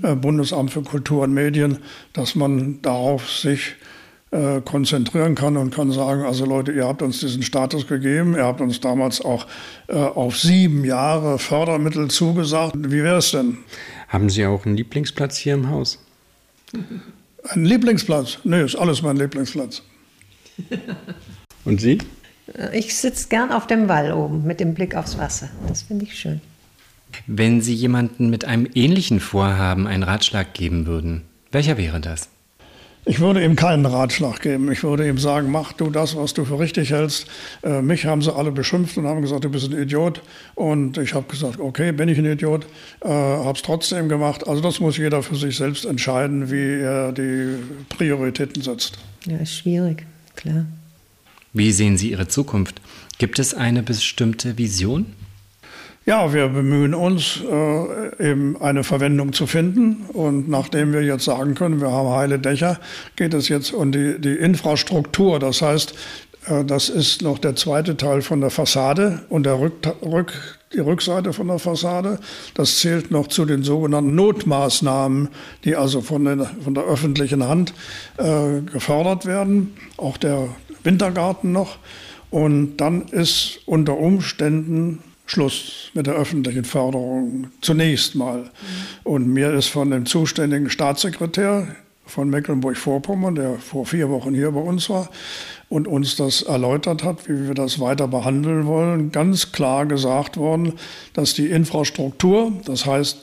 äh, 0.04 0.16
Bundesamt 0.16 0.72
für 0.72 0.84
Kultur 0.84 1.24
und 1.24 1.34
Medien, 1.34 1.80
dass 2.14 2.36
man 2.36 2.82
darauf 2.82 3.30
sich 3.30 3.76
äh, 4.32 4.62
konzentrieren 4.62 5.34
kann 5.34 5.58
und 5.58 5.74
kann 5.74 5.92
sagen, 5.92 6.24
also 6.24 6.46
Leute, 6.46 6.72
ihr 6.72 6.86
habt 6.86 7.02
uns 7.02 7.20
diesen 7.22 7.42
Status 7.42 7.88
gegeben, 7.88 8.36
ihr 8.36 8.46
habt 8.46 8.62
uns 8.62 8.80
damals 8.80 9.22
auch 9.22 9.48
äh, 9.88 9.96
auf 9.96 10.38
sieben 10.38 10.86
Jahre 10.86 11.40
Fördermittel 11.40 12.10
zugesagt. 12.10 12.76
Wie 12.78 13.04
wäre 13.04 13.18
es 13.18 13.32
denn? 13.32 13.58
Haben 14.08 14.30
Sie 14.30 14.46
auch 14.46 14.66
einen 14.66 14.78
Lieblingsplatz 14.78 15.38
hier 15.38 15.56
im 15.56 15.70
Haus? 15.70 16.00
Ein 17.50 17.66
Lieblingsplatz? 17.66 18.40
Nee, 18.44 18.64
ist 18.64 18.76
alles 18.76 19.02
mein 19.02 19.18
Lieblingsplatz. 19.18 19.82
Und 21.66 21.82
Sie? 21.82 22.00
Ich 22.74 22.96
sitze 22.96 23.28
gern 23.30 23.52
auf 23.52 23.68
dem 23.68 23.88
Wall 23.88 24.12
oben 24.12 24.46
mit 24.46 24.60
dem 24.60 24.74
Blick 24.74 24.96
aufs 24.96 25.18
Wasser. 25.18 25.50
Das 25.68 25.84
finde 25.84 26.06
ich 26.06 26.18
schön. 26.18 26.42
Wenn 27.28 27.62
Sie 27.62 27.74
jemanden 27.74 28.30
mit 28.30 28.46
einem 28.46 28.68
ähnlichen 28.74 29.20
Vorhaben 29.20 29.88
einen 29.88 30.04
Ratschlag 30.04 30.54
geben 30.54 30.86
würden, 30.86 31.24
welcher 31.52 31.78
wäre 31.78 32.00
das? 32.00 32.30
Ich 33.08 33.20
würde 33.20 33.44
ihm 33.44 33.56
keinen 33.56 33.86
Ratschlag 33.86 34.41
geben. 34.41 34.72
Ich 34.72 34.84
würde 34.84 35.08
ihm 35.08 35.20
sagen, 35.20 35.52
mach 35.52 35.74
du 35.74 35.91
das, 35.91 36.15
was 36.15 36.34
du 36.34 36.44
für 36.44 36.58
richtig 36.58 36.89
hältst. 36.89 37.28
Äh, 37.62 37.84
mich 37.84 38.06
haben 38.08 38.24
sie 38.24 38.34
alle 38.34 38.52
beschimpft 38.52 38.98
und 38.98 39.06
haben 39.06 39.22
gesagt, 39.22 39.44
du 39.44 39.50
bist 39.50 39.72
ein 39.72 39.80
Idiot. 39.80 40.24
Und 40.56 40.98
ich 40.98 41.13
habe 41.13 41.28
gesagt, 41.28 41.60
okay, 41.60 41.91
bin 41.91 42.10
ich 42.10 42.18
ein 42.18 42.26
Idiot, 42.26 42.65
äh, 43.02 43.08
habe 43.10 43.56
es 43.56 43.62
trotzdem 43.62 44.10
gemacht. 44.10 44.48
Also 44.48 44.62
das 44.62 44.80
muss 44.80 44.98
jeder 44.98 45.22
für 45.22 45.36
sich 45.36 45.56
selbst 45.56 45.86
entscheiden, 45.86 46.50
wie 46.50 46.82
er 46.82 47.12
die 47.12 47.58
Prioritäten 47.89 48.63
setzt. 48.63 48.98
Ja, 49.28 49.38
ist 49.38 49.54
schwierig, 49.54 50.04
klar. 50.36 50.65
Wie 51.54 51.72
sehen 51.72 51.98
Sie 51.98 52.10
Ihre 52.10 52.28
Zukunft? 52.28 52.82
Gibt 53.20 53.38
es 53.38 53.54
eine 53.54 53.84
bestimmte 53.84 54.58
Vision? 54.58 55.06
Ja, 56.08 56.32
wir 56.32 56.50
bemühen 56.50 56.94
uns, 56.94 57.41
äh, 57.41 58.30
eben 58.30 58.62
eine 58.62 58.84
Verwendung 58.84 59.34
zu 59.34 59.48
finden. 59.48 60.06
Und 60.13 60.48
nachdem 60.48 60.94
wir 60.94 61.02
jetzt 61.02 61.26
sagen 61.26 61.56
können, 61.56 61.82
wir 61.82 61.91
haben 61.91 62.10
heile 62.10 62.38
Dächer, 62.38 62.80
geht 63.15 63.34
es 63.34 63.50
jetzt 63.50 63.74
um 63.74 63.91
die, 63.91 64.22
die 64.22 64.36
Infrastruktur. 64.36 65.39
Das 65.39 65.63
heißt, 65.63 65.96
äh, 66.48 66.63
das 66.63 66.89
ist 66.89 67.24
noch 67.24 67.39
der 67.39 67.56
zweite 67.56 67.98
Teil 67.98 68.22
von 68.22 68.39
der 68.39 68.52
Fassade 68.52 69.24
und 69.30 69.48
der 69.48 69.60
Rück, 69.60 69.74
Rück, 70.04 70.60
die 70.74 70.80
Rückseite 70.80 71.34
von 71.34 71.48
der 71.48 71.58
Fassade. 71.58 72.20
Das 72.54 72.78
zählt 72.78 73.10
noch 73.10 73.26
zu 73.26 73.46
den 73.46 73.63
sogenannten 73.63 74.13
Notmaßnahmen, 74.13 75.30
die 75.63 75.76
also 75.76 76.02
von, 76.02 76.24
den, 76.24 76.46
von 76.63 76.76
der 76.76 76.84
öffentlichen 76.84 77.48
Hand 77.48 77.74
äh, 78.18 78.62
gefördert 78.72 79.26
werden. 79.26 79.76
Auch 79.98 80.18
der 80.18 80.50
Wintergarten 80.84 81.52
noch. 81.52 81.80
Und 82.30 82.78
dann 82.78 83.08
ist 83.08 83.62
unter 83.65 83.98
Umständen 83.98 85.00
Schluss 85.26 85.90
mit 85.94 86.08
der 86.08 86.16
öffentlichen 86.16 86.66
Förderung 86.66 87.48
zunächst 87.62 88.16
mal. 88.16 88.50
Und 89.04 89.28
mir 89.28 89.54
ist 89.54 89.68
von 89.68 89.90
dem 89.92 90.06
zuständigen 90.06 90.70
Staatssekretär 90.70 91.68
von 92.06 92.30
Mecklenburg-Vorpommern, 92.30 93.36
der 93.36 93.56
vor 93.56 93.86
vier 93.86 94.10
Wochen 94.10 94.34
hier 94.34 94.52
bei 94.52 94.60
uns 94.60 94.90
war 94.90 95.10
und 95.70 95.88
uns 95.88 96.16
das 96.16 96.44
erläutert 96.44 97.04
hat, 97.04 97.28
wie 97.28 97.48
wir 97.48 97.56
das 97.56 97.80
weiter 97.80 98.08
behandeln 98.08 98.68
wollen, 98.68 99.12
ganz 99.12 99.52
klar 99.52 99.86
gesagt 99.86 100.38
worden, 100.38 100.74
dass 101.14 101.34
die 101.34 101.48
Infrastruktur, 101.48 102.54
das 102.66 102.86
heißt 102.86 103.18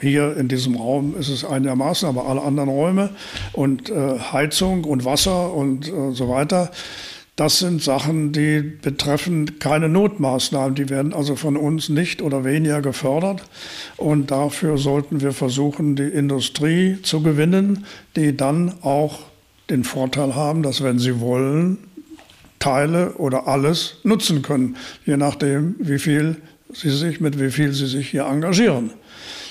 hier 0.00 0.36
in 0.36 0.48
diesem 0.48 0.76
Raum 0.76 1.14
ist 1.18 1.28
es 1.28 1.44
einigermaßen, 1.44 2.08
aber 2.08 2.26
alle 2.26 2.42
anderen 2.42 2.68
Räume 2.68 3.10
und 3.52 3.90
äh, 3.90 4.18
Heizung 4.18 4.84
und 4.84 5.04
Wasser 5.04 5.52
und 5.52 5.88
äh, 5.88 6.12
so 6.12 6.28
weiter, 6.28 6.70
das 7.40 7.58
sind 7.58 7.82
Sachen, 7.82 8.32
die 8.32 8.60
betreffen 8.60 9.58
keine 9.58 9.88
Notmaßnahmen. 9.88 10.74
Die 10.74 10.90
werden 10.90 11.14
also 11.14 11.36
von 11.36 11.56
uns 11.56 11.88
nicht 11.88 12.20
oder 12.20 12.44
weniger 12.44 12.82
gefördert. 12.82 13.42
Und 13.96 14.30
dafür 14.30 14.76
sollten 14.76 15.22
wir 15.22 15.32
versuchen, 15.32 15.96
die 15.96 16.02
Industrie 16.02 16.98
zu 17.00 17.22
gewinnen, 17.22 17.86
die 18.14 18.36
dann 18.36 18.74
auch 18.82 19.20
den 19.70 19.84
Vorteil 19.84 20.34
haben, 20.34 20.62
dass 20.62 20.82
wenn 20.82 20.98
sie 20.98 21.18
wollen, 21.20 21.78
Teile 22.58 23.12
oder 23.14 23.48
alles 23.48 24.00
nutzen 24.02 24.42
können, 24.42 24.76
je 25.06 25.16
nachdem, 25.16 25.76
wie 25.78 25.98
viel 25.98 26.36
sie 26.74 26.90
sich, 26.90 27.22
mit 27.22 27.40
wie 27.40 27.50
viel 27.50 27.72
sie 27.72 27.86
sich 27.86 28.10
hier 28.10 28.26
engagieren. 28.26 28.90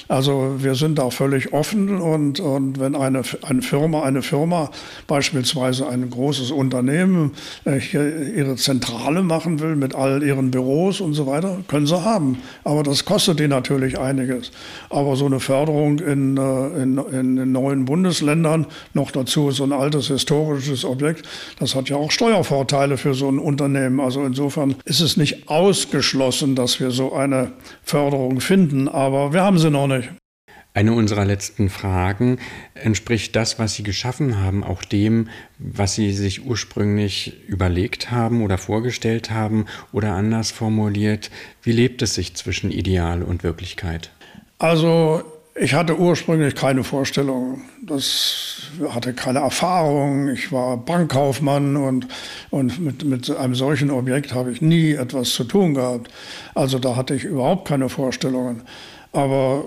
Also 0.09 0.55
wir 0.57 0.73
sind 0.73 0.97
da 0.97 1.11
völlig 1.11 1.53
offen 1.53 2.01
und, 2.01 2.39
und 2.39 2.79
wenn 2.79 2.95
eine, 2.95 3.21
eine 3.43 3.61
Firma, 3.61 4.01
eine 4.01 4.23
Firma 4.23 4.71
beispielsweise 5.05 5.87
ein 5.87 6.09
großes 6.09 6.49
Unternehmen 6.49 7.33
äh, 7.63 7.79
hier 7.79 8.33
ihre 8.35 8.55
Zentrale 8.55 9.21
machen 9.21 9.59
will 9.59 9.75
mit 9.75 9.93
all 9.93 10.23
ihren 10.23 10.49
Büros 10.49 10.99
und 10.99 11.13
so 11.13 11.27
weiter, 11.27 11.59
können 11.67 11.85
sie 11.85 12.03
haben. 12.03 12.39
Aber 12.63 12.81
das 12.81 13.05
kostet 13.05 13.39
die 13.39 13.47
natürlich 13.47 13.99
einiges. 13.99 14.51
Aber 14.89 15.15
so 15.15 15.27
eine 15.27 15.39
Förderung 15.39 15.99
in, 15.99 16.37
äh, 16.37 16.81
in, 16.81 16.97
in 16.97 17.51
neuen 17.51 17.85
Bundesländern, 17.85 18.65
noch 18.95 19.11
dazu 19.11 19.51
so 19.51 19.63
ein 19.63 19.73
altes 19.73 20.07
historisches 20.07 20.85
Objekt, 20.85 21.27
das 21.59 21.75
hat 21.75 21.87
ja 21.87 21.97
auch 21.97 22.09
Steuervorteile 22.09 22.97
für 22.97 23.13
so 23.13 23.29
ein 23.29 23.37
Unternehmen. 23.37 23.99
Also 23.99 24.25
insofern 24.25 24.73
ist 24.85 25.01
es 25.01 25.17
nicht 25.17 25.49
ausgeschlossen, 25.49 26.55
dass 26.55 26.79
wir 26.79 26.89
so 26.89 27.13
eine 27.13 27.51
Förderung 27.83 28.39
finden, 28.41 28.87
aber 28.87 29.33
wir 29.33 29.43
haben 29.43 29.59
sie 29.59 29.69
noch 29.69 29.85
nicht. 29.85 29.98
Eine 30.75 30.93
unserer 30.93 31.25
letzten 31.25 31.69
Fragen 31.69 32.37
entspricht 32.75 33.35
das, 33.35 33.57
was 33.57 33.73
Sie 33.73 33.83
geschaffen 33.83 34.39
haben, 34.39 34.63
auch 34.63 34.83
dem, 34.83 35.29
was 35.57 35.95
Sie 35.95 36.13
sich 36.13 36.45
ursprünglich 36.45 37.47
überlegt 37.47 38.11
haben 38.11 38.43
oder 38.43 38.59
vorgestellt 38.59 39.31
haben 39.31 39.65
oder 39.91 40.13
anders 40.13 40.51
formuliert. 40.51 41.31
Wie 41.63 41.71
lebt 41.71 42.03
es 42.03 42.13
sich 42.13 42.35
zwischen 42.35 42.71
Ideal 42.71 43.23
und 43.23 43.43
Wirklichkeit? 43.43 44.11
Also 44.59 45.23
ich 45.55 45.73
hatte 45.73 45.99
ursprünglich 45.99 46.55
keine 46.55 46.83
Vorstellung. 46.83 47.63
Das 47.85 48.61
hatte 48.89 49.13
keine 49.13 49.39
Erfahrung. 49.39 50.29
Ich 50.29 50.51
war 50.51 50.77
Bankkaufmann 50.77 51.75
und, 51.75 52.07
und 52.51 52.79
mit, 52.79 53.03
mit 53.03 53.29
einem 53.35 53.55
solchen 53.55 53.89
Objekt 53.89 54.33
habe 54.33 54.51
ich 54.51 54.61
nie 54.61 54.93
etwas 54.93 55.31
zu 55.31 55.43
tun 55.43 55.73
gehabt. 55.73 56.11
Also 56.53 56.79
da 56.79 56.95
hatte 56.95 57.15
ich 57.15 57.25
überhaupt 57.25 57.67
keine 57.67 57.89
Vorstellungen. 57.89 58.61
Aber 59.11 59.65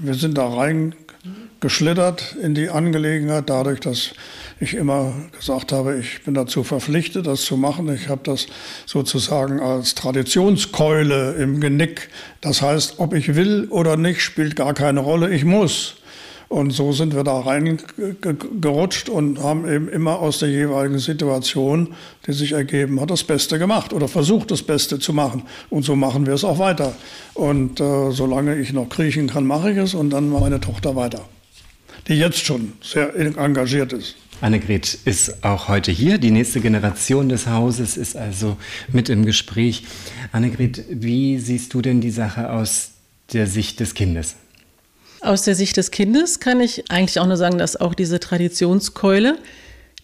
wir 0.00 0.14
sind 0.14 0.38
da 0.38 0.48
reingeschlittert 0.48 2.36
in 2.42 2.54
die 2.54 2.68
Angelegenheit, 2.68 3.48
dadurch, 3.48 3.80
dass 3.80 4.12
ich 4.60 4.74
immer 4.74 5.14
gesagt 5.36 5.72
habe, 5.72 5.98
ich 5.98 6.22
bin 6.22 6.34
dazu 6.34 6.64
verpflichtet, 6.64 7.26
das 7.26 7.42
zu 7.42 7.56
machen. 7.56 7.92
Ich 7.94 8.08
habe 8.08 8.22
das 8.24 8.46
sozusagen 8.86 9.60
als 9.60 9.94
Traditionskeule 9.94 11.34
im 11.34 11.60
Genick. 11.60 12.08
Das 12.40 12.62
heißt, 12.62 12.94
ob 12.98 13.12
ich 13.12 13.34
will 13.34 13.66
oder 13.70 13.96
nicht, 13.96 14.22
spielt 14.22 14.56
gar 14.56 14.72
keine 14.74 15.00
Rolle. 15.00 15.34
Ich 15.34 15.44
muss. 15.44 15.96
Und 16.48 16.70
so 16.70 16.92
sind 16.92 17.14
wir 17.14 17.24
da 17.24 17.40
reingerutscht 17.40 19.08
und 19.08 19.42
haben 19.42 19.68
eben 19.68 19.88
immer 19.88 20.20
aus 20.20 20.38
der 20.38 20.48
jeweiligen 20.48 21.00
Situation, 21.00 21.94
die 22.26 22.32
sich 22.32 22.52
ergeben 22.52 23.00
hat, 23.00 23.10
das 23.10 23.24
Beste 23.24 23.58
gemacht 23.58 23.92
oder 23.92 24.06
versucht, 24.06 24.52
das 24.52 24.62
Beste 24.62 25.00
zu 25.00 25.12
machen. 25.12 25.42
Und 25.70 25.84
so 25.84 25.96
machen 25.96 26.24
wir 26.26 26.34
es 26.34 26.44
auch 26.44 26.58
weiter. 26.58 26.94
Und 27.34 27.80
äh, 27.80 28.12
solange 28.12 28.56
ich 28.56 28.72
noch 28.72 28.88
kriechen 28.88 29.28
kann, 29.28 29.44
mache 29.44 29.72
ich 29.72 29.78
es 29.78 29.94
und 29.94 30.10
dann 30.10 30.30
meine 30.30 30.60
Tochter 30.60 30.94
weiter, 30.94 31.28
die 32.06 32.14
jetzt 32.14 32.44
schon 32.44 32.74
sehr 32.80 33.14
engagiert 33.16 33.92
ist. 33.92 34.14
Annegret 34.40 34.98
ist 35.04 35.42
auch 35.44 35.68
heute 35.68 35.90
hier. 35.90 36.18
Die 36.18 36.30
nächste 36.30 36.60
Generation 36.60 37.28
des 37.28 37.46
Hauses 37.46 37.96
ist 37.96 38.16
also 38.16 38.56
mit 38.92 39.08
im 39.08 39.24
Gespräch. 39.24 39.84
Annegret, 40.30 40.84
wie 40.90 41.38
siehst 41.38 41.72
du 41.74 41.80
denn 41.80 42.00
die 42.00 42.10
Sache 42.10 42.52
aus 42.52 42.90
der 43.32 43.46
Sicht 43.46 43.80
des 43.80 43.94
Kindes? 43.94 44.36
Aus 45.26 45.42
der 45.42 45.56
Sicht 45.56 45.76
des 45.76 45.90
Kindes 45.90 46.38
kann 46.38 46.60
ich 46.60 46.88
eigentlich 46.88 47.18
auch 47.18 47.26
nur 47.26 47.36
sagen, 47.36 47.58
dass 47.58 47.74
auch 47.74 47.94
diese 47.94 48.20
Traditionskeule, 48.20 49.36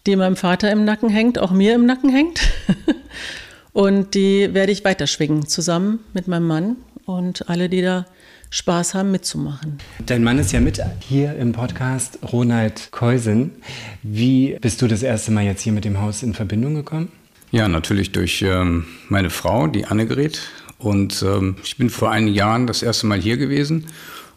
die 0.04 0.16
meinem 0.16 0.35
Vater 0.35 0.68
im 0.72 0.85
Nacken 0.85 1.08
hängt, 1.08 1.38
auch 1.38 1.52
mir 1.52 1.76
im 1.76 1.87
Nacken 1.87 2.11
hängt. 2.11 2.40
Und 3.72 4.14
die 4.14 4.52
werde 4.52 4.72
ich 4.72 4.85
weiterschwingen, 4.85 5.46
zusammen 5.46 6.00
mit 6.12 6.26
meinem 6.26 6.48
Mann 6.48 6.77
und 7.06 7.48
alle, 7.48 7.68
die 7.70 7.81
da 7.83 8.04
Spaß 8.50 8.94
haben, 8.94 9.12
mitzumachen. 9.12 9.79
Dein 10.04 10.23
Mann 10.23 10.38
ist 10.38 10.52
ja 10.52 10.60
mit 10.60 10.83
hier 11.00 11.37
im 11.37 11.52
Podcast, 11.52 12.18
Ronald 12.33 12.90
Keusen. 12.90 13.52
Wie 14.02 14.58
bist 14.60 14.83
du 14.83 14.88
das 14.88 15.02
erste 15.02 15.31
Mal 15.31 15.44
jetzt 15.44 15.62
hier 15.62 15.73
mit 15.73 15.85
dem 15.87 16.00
Haus 16.00 16.23
in 16.23 16.35
Verbindung 16.35 16.75
gekommen? 16.75 17.10
Ja, 17.50 17.68
natürlich 17.68 18.12
durch 18.12 18.42
ähm, 18.42 18.87
meine 19.08 19.31
Frau, 19.31 19.68
die 19.68 19.87
Annegret. 19.87 20.40
Und 20.79 21.23
ähm, 21.23 21.56
ich 21.62 21.77
bin 21.77 21.90
vor 21.90 22.10
einigen 22.10 22.35
Jahren 22.35 22.66
das 22.66 22.83
erste 22.83 23.06
Mal 23.06 23.20
hier 23.20 23.37
gewesen. 23.37 23.87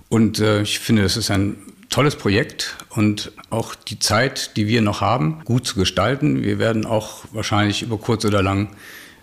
Und 0.09 0.39
äh, 0.39 0.61
ich 0.61 0.79
finde, 0.79 1.03
es 1.03 1.17
ist 1.17 1.31
ein 1.31 1.57
tolles 1.89 2.15
Projekt 2.15 2.75
und 2.89 3.31
auch 3.49 3.75
die 3.75 3.99
Zeit, 3.99 4.57
die 4.57 4.67
wir 4.67 4.81
noch 4.81 5.01
haben, 5.01 5.41
gut 5.45 5.65
zu 5.65 5.75
gestalten. 5.75 6.43
Wir 6.43 6.59
werden 6.59 6.85
auch 6.85 7.23
wahrscheinlich 7.31 7.81
über 7.81 7.97
kurz 7.97 8.25
oder 8.25 8.43
lang 8.43 8.69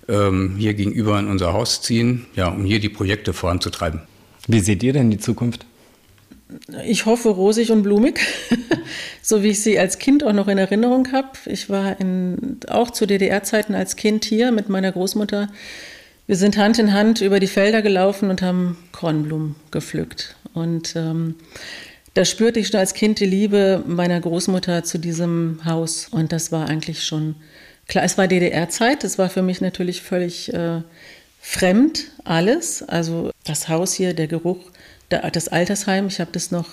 ähm, 0.08 0.56
hier 0.56 0.74
gegenüber 0.74 1.18
in 1.18 1.28
unser 1.28 1.52
Haus 1.52 1.82
ziehen, 1.82 2.26
ja, 2.34 2.48
um 2.48 2.64
hier 2.64 2.80
die 2.80 2.88
Projekte 2.88 3.32
voranzutreiben. 3.32 4.00
Wie 4.48 4.60
seht 4.60 4.82
ihr 4.82 4.92
denn 4.92 5.10
die 5.10 5.18
Zukunft? 5.18 5.66
Ich 6.84 7.06
hoffe 7.06 7.30
rosig 7.30 7.70
und 7.70 7.82
blumig, 7.82 8.20
so 9.22 9.42
wie 9.42 9.48
ich 9.48 9.62
sie 9.62 9.78
als 9.78 9.98
Kind 9.98 10.24
auch 10.24 10.32
noch 10.32 10.48
in 10.48 10.58
Erinnerung 10.58 11.12
habe. 11.12 11.30
Ich 11.46 11.70
war 11.70 11.98
in, 11.98 12.58
auch 12.68 12.90
zu 12.90 13.06
DDR-Zeiten 13.06 13.74
als 13.74 13.96
Kind 13.96 14.24
hier 14.24 14.52
mit 14.52 14.68
meiner 14.68 14.92
Großmutter. 14.92 15.48
Wir 16.26 16.36
sind 16.36 16.56
Hand 16.56 16.78
in 16.78 16.92
Hand 16.92 17.20
über 17.20 17.40
die 17.40 17.48
Felder 17.48 17.82
gelaufen 17.82 18.30
und 18.30 18.42
haben 18.42 18.76
Kornblumen 18.92 19.56
gepflückt. 19.72 20.36
Und 20.54 20.94
ähm, 20.94 21.34
da 22.14 22.24
spürte 22.24 22.60
ich 22.60 22.68
schon 22.68 22.78
als 22.78 22.94
Kind 22.94 23.18
die 23.18 23.26
Liebe 23.26 23.82
meiner 23.86 24.20
Großmutter 24.20 24.84
zu 24.84 24.98
diesem 24.98 25.60
Haus. 25.64 26.08
Und 26.10 26.32
das 26.32 26.52
war 26.52 26.68
eigentlich 26.68 27.04
schon 27.04 27.34
klar. 27.88 28.04
Es 28.04 28.18
war 28.18 28.28
DDR-Zeit. 28.28 29.02
Es 29.02 29.18
war 29.18 29.30
für 29.30 29.42
mich 29.42 29.60
natürlich 29.60 30.02
völlig 30.02 30.52
äh, 30.54 30.82
fremd 31.40 32.12
alles. 32.24 32.82
Also 32.82 33.32
das 33.44 33.68
Haus 33.68 33.92
hier, 33.94 34.14
der 34.14 34.28
Geruch, 34.28 34.60
der, 35.10 35.28
das 35.30 35.48
Altersheim. 35.48 36.06
Ich 36.06 36.20
habe 36.20 36.30
das 36.32 36.52
noch. 36.52 36.68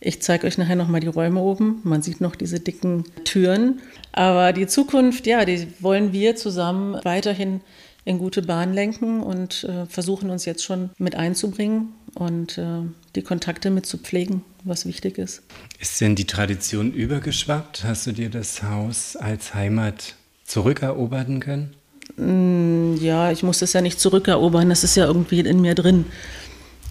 Ich 0.00 0.22
zeige 0.22 0.46
euch 0.46 0.56
nachher 0.56 0.76
noch 0.76 0.86
mal 0.86 1.00
die 1.00 1.08
Räume 1.08 1.40
oben. 1.40 1.80
Man 1.82 2.02
sieht 2.02 2.20
noch 2.20 2.36
diese 2.36 2.60
dicken 2.60 3.04
Türen. 3.24 3.80
Aber 4.12 4.52
die 4.52 4.68
Zukunft, 4.68 5.26
ja, 5.26 5.44
die 5.44 5.66
wollen 5.80 6.12
wir 6.12 6.36
zusammen 6.36 7.00
weiterhin 7.02 7.60
in 8.08 8.18
gute 8.18 8.40
Bahn 8.40 8.72
lenken 8.72 9.22
und 9.22 9.64
äh, 9.64 9.84
versuchen 9.84 10.30
uns 10.30 10.46
jetzt 10.46 10.64
schon 10.64 10.88
mit 10.96 11.14
einzubringen 11.14 11.92
und 12.14 12.56
äh, 12.56 12.80
die 13.14 13.20
Kontakte 13.20 13.68
mit 13.68 13.84
zu 13.84 13.98
pflegen, 13.98 14.42
was 14.64 14.86
wichtig 14.86 15.18
ist. 15.18 15.42
Ist 15.78 16.00
denn 16.00 16.14
die 16.14 16.24
Tradition 16.24 16.90
übergeschwappt? 16.90 17.84
Hast 17.84 18.06
du 18.06 18.12
dir 18.12 18.30
das 18.30 18.62
Haus 18.62 19.14
als 19.14 19.54
Heimat 19.54 20.14
zurückerobern 20.46 21.40
können? 21.40 21.74
Mm, 22.16 22.96
ja, 22.96 23.30
ich 23.30 23.42
muss 23.42 23.58
das 23.58 23.74
ja 23.74 23.82
nicht 23.82 24.00
zurückerobern, 24.00 24.70
das 24.70 24.84
ist 24.84 24.96
ja 24.96 25.04
irgendwie 25.04 25.40
in 25.40 25.60
mir 25.60 25.74
drin. 25.74 26.06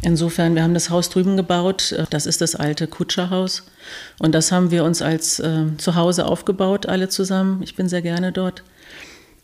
Insofern, 0.03 0.53
wir 0.53 0.61
haben 0.61 0.76
das 0.76 0.91
Haus 0.91 1.09
drüben 1.09 1.36
gebaut, 1.36 1.95
das 2.11 2.28
ist 2.28 2.41
das 2.41 2.55
alte 2.55 2.86
Kutscherhaus 2.86 3.63
und 4.20 4.36
das 4.36 4.51
haben 4.51 4.70
wir 4.70 4.84
uns 4.84 5.01
als 5.01 5.39
äh, 5.39 5.65
Zuhause 5.80 6.28
aufgebaut, 6.28 6.86
alle 6.86 7.09
zusammen. 7.09 7.63
Ich 7.63 7.74
bin 7.74 7.89
sehr 7.89 8.03
gerne 8.03 8.32
dort. 8.32 8.63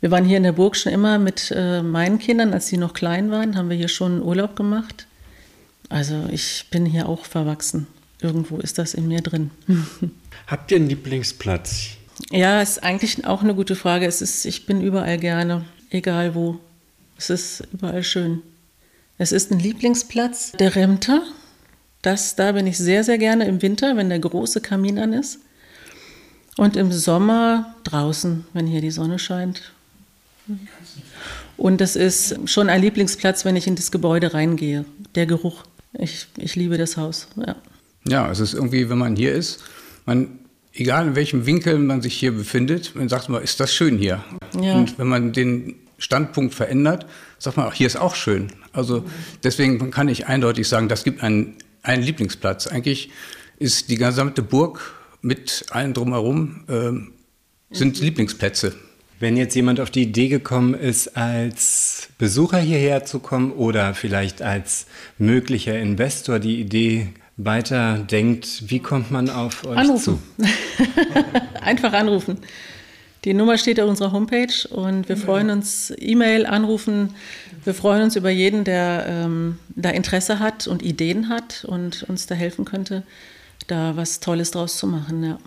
Wir 0.04 0.12
waren 0.12 0.26
hier 0.26 0.36
in 0.36 0.44
der 0.44 0.52
Burg 0.52 0.76
schon 0.76 0.92
immer 0.92 1.18
mit 1.18 1.50
äh, 1.56 1.82
meinen 1.82 2.20
Kindern, 2.20 2.52
als 2.52 2.68
sie 2.68 2.76
noch 2.76 2.94
klein 2.94 3.32
waren, 3.32 3.56
haben 3.56 3.70
wir 3.70 3.78
hier 3.78 3.88
schon 3.88 4.22
Urlaub 4.22 4.54
gemacht. 4.54 5.08
Also 5.88 6.26
ich 6.30 6.66
bin 6.70 6.86
hier 6.86 7.08
auch 7.08 7.24
verwachsen. 7.24 7.88
Irgendwo 8.20 8.58
ist 8.58 8.78
das 8.78 8.96
in 8.96 9.08
mir 9.08 9.22
drin. 9.22 9.50
Habt 10.48 10.72
ihr 10.72 10.76
einen 10.76 10.90
Lieblingsplatz? 10.90 11.92
Ja, 12.32 12.62
ist 12.62 12.84
eigentlich 12.84 13.26
auch 13.26 13.44
eine 13.44 13.56
gute 13.56 13.78
Frage. 13.78 14.06
Es 14.06 14.22
ist, 14.22 14.44
ich 14.44 14.66
bin 14.66 14.82
überall 14.82 15.18
gerne, 15.18 15.64
egal 15.90 16.36
wo. 16.36 16.60
Es 17.18 17.30
ist 17.30 17.64
überall 17.72 18.04
schön. 18.04 18.42
Es 19.18 19.32
ist 19.32 19.54
ein 19.54 19.60
Lieblingsplatz, 19.60 20.52
der 20.52 20.76
Remter. 20.76 21.24
Das, 22.02 22.36
da 22.36 22.52
bin 22.52 22.68
ich 22.68 22.78
sehr, 22.78 23.06
sehr 23.06 23.20
gerne 23.20 23.46
im 23.46 23.62
Winter, 23.62 23.96
wenn 23.96 24.10
der 24.10 24.20
große 24.20 24.60
Kamin 24.60 25.00
an 25.00 25.14
ist. 25.14 25.40
Und 26.58 26.76
im 26.76 26.92
Sommer 26.92 27.74
draußen, 27.86 28.44
wenn 28.52 28.68
hier 28.68 28.82
die 28.82 28.92
Sonne 28.92 29.18
scheint. 29.18 29.72
Und 31.58 31.82
das 31.82 31.96
ist 31.96 32.50
schon 32.50 32.70
ein 32.70 32.82
Lieblingsplatz, 32.82 33.46
wenn 33.46 33.56
ich 33.56 33.68
in 33.68 33.76
das 33.76 33.92
Gebäude 33.92 34.34
reingehe. 34.34 34.86
Der 35.16 35.26
Geruch. 35.26 35.64
Ich, 35.94 36.28
ich 36.38 36.56
liebe 36.56 36.78
das 36.78 36.98
Haus. 36.98 37.28
Ja. 37.36 37.56
ja, 38.08 38.32
es 38.32 38.40
ist 38.40 38.54
irgendwie, 38.54 38.90
wenn 38.90 38.98
man 38.98 39.16
hier 39.16 39.34
ist, 39.34 39.64
man, 40.06 40.40
egal 40.74 41.08
in 41.08 41.16
welchem 41.16 41.46
Winkel 41.46 41.78
man 41.78 42.02
sich 42.02 42.16
hier 42.16 42.32
befindet, 42.32 42.96
man 42.96 43.10
sagt 43.10 43.30
mal, 43.30 43.40
ist 43.40 43.60
das 43.60 43.74
schön 43.74 43.98
hier. 43.98 44.24
Ja. 44.60 44.76
Und 44.76 44.98
wenn 44.98 45.08
man 45.08 45.34
den 45.34 45.76
Standpunkt 45.98 46.54
verändert, 46.54 47.06
sagt 47.38 47.58
man 47.58 47.72
hier 47.72 47.88
ist 47.88 47.96
auch 47.96 48.16
schön. 48.16 48.52
Also 48.74 49.06
deswegen 49.44 49.92
kann 49.92 50.08
ich 50.08 50.28
eindeutig 50.28 50.68
sagen, 50.68 50.90
das 50.90 51.04
gibt 51.04 51.22
einen, 51.24 51.56
einen 51.84 52.04
Lieblingsplatz. 52.04 52.68
Eigentlich 52.68 53.12
ist 53.60 53.90
die 53.90 53.98
gesamte 53.98 54.42
Burg 54.42 54.94
mit 55.22 55.68
allen 55.70 55.94
drumherum 55.94 56.66
äh, 56.68 57.76
sind 57.76 58.00
Lieblingsplätze. 58.00 58.74
Wenn 59.24 59.38
jetzt 59.38 59.56
jemand 59.56 59.80
auf 59.80 59.90
die 59.90 60.02
Idee 60.02 60.28
gekommen 60.28 60.74
ist, 60.74 61.16
als 61.16 62.10
Besucher 62.18 62.58
hierher 62.58 63.06
zu 63.06 63.20
kommen 63.20 63.54
oder 63.54 63.94
vielleicht 63.94 64.42
als 64.42 64.86
möglicher 65.18 65.80
Investor 65.80 66.40
die 66.40 66.60
Idee 66.60 67.08
weiterdenkt, 67.38 68.70
wie 68.70 68.80
kommt 68.80 69.12
man 69.12 69.30
auf 69.30 69.64
euch 69.64 69.78
anrufen. 69.78 70.20
zu? 70.38 70.46
Einfach 71.62 71.94
anrufen. 71.94 72.40
Die 73.24 73.34
Nummer 73.34 73.58
steht 73.58 73.80
auf 73.80 73.90
unserer 73.90 74.12
Homepage 74.12 74.68
und 74.70 75.08
wir 75.08 75.16
freuen 75.16 75.52
uns, 75.52 75.94
E-Mail, 75.98 76.46
anrufen. 76.46 77.16
Wir 77.64 77.74
freuen 77.74 78.04
uns 78.04 78.18
über 78.18 78.30
jeden, 78.30 78.66
der 78.66 79.06
ähm, 79.08 79.58
da 79.70 79.92
Interesse 79.92 80.40
hat 80.40 80.68
und 80.68 80.84
Ideen 80.84 81.30
hat 81.30 81.64
und 81.64 82.04
uns 82.10 82.28
da 82.28 82.36
helfen 82.36 82.66
könnte, 82.66 83.04
da 83.68 83.96
was 83.96 84.20
Tolles 84.20 84.52
draus 84.52 84.76
zu 84.76 84.86
machen. 84.86 85.24
Ja. 85.24 85.38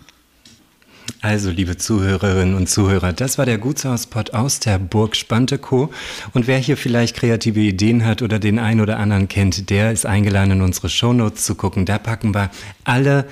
Also, 1.20 1.50
liebe 1.50 1.76
Zuhörerinnen 1.76 2.54
und 2.54 2.68
Zuhörer, 2.68 3.12
das 3.12 3.38
war 3.38 3.46
der 3.46 3.58
Gutshauspot 3.58 4.34
aus 4.34 4.60
der 4.60 4.78
Burg 4.78 5.16
Spantekow. 5.16 5.88
Und 6.34 6.46
wer 6.46 6.58
hier 6.58 6.76
vielleicht 6.76 7.16
kreative 7.16 7.60
Ideen 7.60 8.04
hat 8.04 8.22
oder 8.22 8.38
den 8.38 8.58
einen 8.58 8.80
oder 8.80 8.98
anderen 8.98 9.28
kennt, 9.28 9.70
der 9.70 9.92
ist 9.92 10.06
eingeladen, 10.06 10.52
in 10.52 10.62
unsere 10.62 10.88
Shownotes 10.88 11.44
zu 11.44 11.54
gucken. 11.54 11.84
Da 11.86 11.98
packen 11.98 12.34
wir 12.34 12.50
alle 12.84 13.26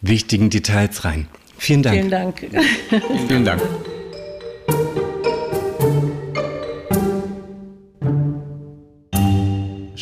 wichtigen 0.00 0.50
Details 0.50 1.04
rein. 1.04 1.28
Vielen 1.58 1.82
Dank. 1.82 1.96
Vielen 1.96 2.10
Dank. 2.10 2.46
Vielen 3.28 3.44
Dank. 3.44 3.62